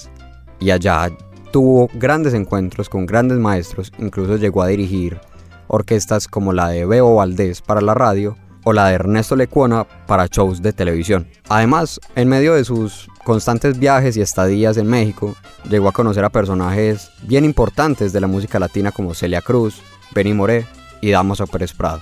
y 0.60 0.70
allá 0.70 1.10
tuvo 1.52 1.90
grandes 1.92 2.32
encuentros 2.32 2.88
con 2.88 3.04
grandes 3.04 3.38
maestros, 3.38 3.92
incluso 3.98 4.36
llegó 4.36 4.62
a 4.62 4.68
dirigir 4.68 5.20
orquestas 5.66 6.26
como 6.26 6.54
la 6.54 6.68
de 6.68 6.86
Bebo 6.86 7.16
Valdés 7.16 7.60
para 7.60 7.82
la 7.82 7.92
radio 7.92 8.36
o 8.64 8.72
la 8.72 8.88
de 8.88 8.94
Ernesto 8.94 9.36
Lecuona 9.36 9.84
para 10.06 10.26
shows 10.26 10.62
de 10.62 10.72
televisión. 10.72 11.26
Además, 11.48 12.00
en 12.14 12.28
medio 12.28 12.54
de 12.54 12.64
sus 12.64 13.08
constantes 13.24 13.78
viajes 13.78 14.16
y 14.16 14.20
estadías 14.20 14.76
en 14.76 14.86
México, 14.86 15.34
llegó 15.68 15.88
a 15.88 15.92
conocer 15.92 16.24
a 16.24 16.30
personajes 16.30 17.10
bien 17.22 17.44
importantes 17.44 18.12
de 18.12 18.20
la 18.20 18.26
música 18.26 18.58
latina 18.58 18.92
como 18.92 19.14
Celia 19.14 19.42
Cruz, 19.42 19.80
Benny 20.14 20.34
Moré 20.34 20.66
y 21.00 21.10
Damaso 21.10 21.46
Pérez 21.46 21.72
Prado. 21.72 22.00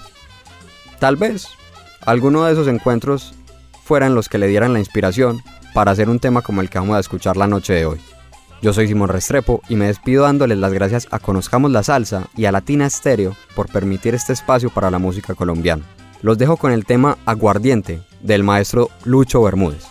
Tal 0.99 1.17
vez 1.17 1.49
alguno 2.05 2.45
de 2.45 2.53
esos 2.53 2.69
encuentros 2.69 3.35
fueran 3.85 4.15
los 4.15 4.29
que 4.29 4.39
le 4.39 4.49
dieran 4.49 4.73
la 4.73 4.79
inspiración 4.79 5.43
para 5.75 5.91
hacer 5.91 6.09
un 6.09 6.21
tema 6.21 6.43
como 6.43 6.61
el 6.61 6.71
que 6.71 6.79
vamos 6.79 6.97
a 6.97 7.01
escuchar 7.01 7.37
la 7.37 7.47
noche 7.47 7.73
de 7.73 7.87
hoy. 7.87 8.01
Yo 8.63 8.73
soy 8.73 8.89
Simón 8.89 9.11
Restrepo 9.11 9.61
y 9.69 9.77
me 9.77 9.87
despido 9.87 10.25
dándoles 10.25 10.59
las 10.59 10.73
gracias 10.73 11.07
a 11.11 11.19
Conozcamos 11.19 11.71
la 11.71 11.83
Salsa 11.83 12.29
y 12.37 12.47
a 12.47 12.53
Latina 12.53 12.89
Stereo 12.89 13.37
por 13.55 13.69
permitir 13.69 14.15
este 14.15 14.33
espacio 14.33 14.71
para 14.71 14.91
la 14.91 14.99
música 14.99 15.35
colombiana. 15.35 15.85
Los 16.23 16.39
dejo 16.39 16.57
con 16.57 16.73
el 16.73 16.85
tema 16.85 17.19
Aguardiente 17.27 18.01
del 18.23 18.43
maestro 18.43 18.89
Lucho 19.05 19.43
Bermúdez. 19.43 19.85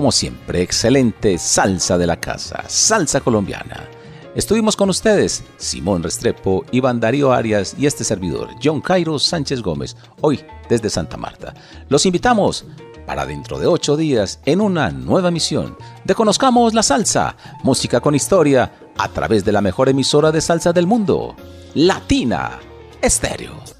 Como 0.00 0.12
siempre, 0.12 0.62
excelente 0.62 1.36
salsa 1.36 1.98
de 1.98 2.06
la 2.06 2.18
casa, 2.18 2.64
salsa 2.68 3.20
colombiana. 3.20 3.86
Estuvimos 4.34 4.74
con 4.74 4.88
ustedes, 4.88 5.44
Simón 5.58 6.02
Restrepo, 6.02 6.64
Iván 6.72 7.00
Darío 7.00 7.34
Arias 7.34 7.76
y 7.78 7.84
este 7.84 8.02
servidor, 8.02 8.48
John 8.64 8.80
Cairo 8.80 9.18
Sánchez 9.18 9.60
Gómez, 9.60 9.98
hoy 10.22 10.42
desde 10.70 10.88
Santa 10.88 11.18
Marta. 11.18 11.52
Los 11.90 12.06
invitamos 12.06 12.64
para 13.06 13.26
dentro 13.26 13.58
de 13.58 13.66
ocho 13.66 13.94
días 13.94 14.40
en 14.46 14.62
una 14.62 14.90
nueva 14.90 15.28
emisión 15.28 15.76
de 16.06 16.14
Conozcamos 16.14 16.72
la 16.72 16.82
Salsa, 16.82 17.36
música 17.62 18.00
con 18.00 18.14
historia, 18.14 18.72
a 18.96 19.08
través 19.08 19.44
de 19.44 19.52
la 19.52 19.60
mejor 19.60 19.90
emisora 19.90 20.32
de 20.32 20.40
salsa 20.40 20.72
del 20.72 20.86
mundo, 20.86 21.36
Latina 21.74 22.58
Estéreo. 23.02 23.79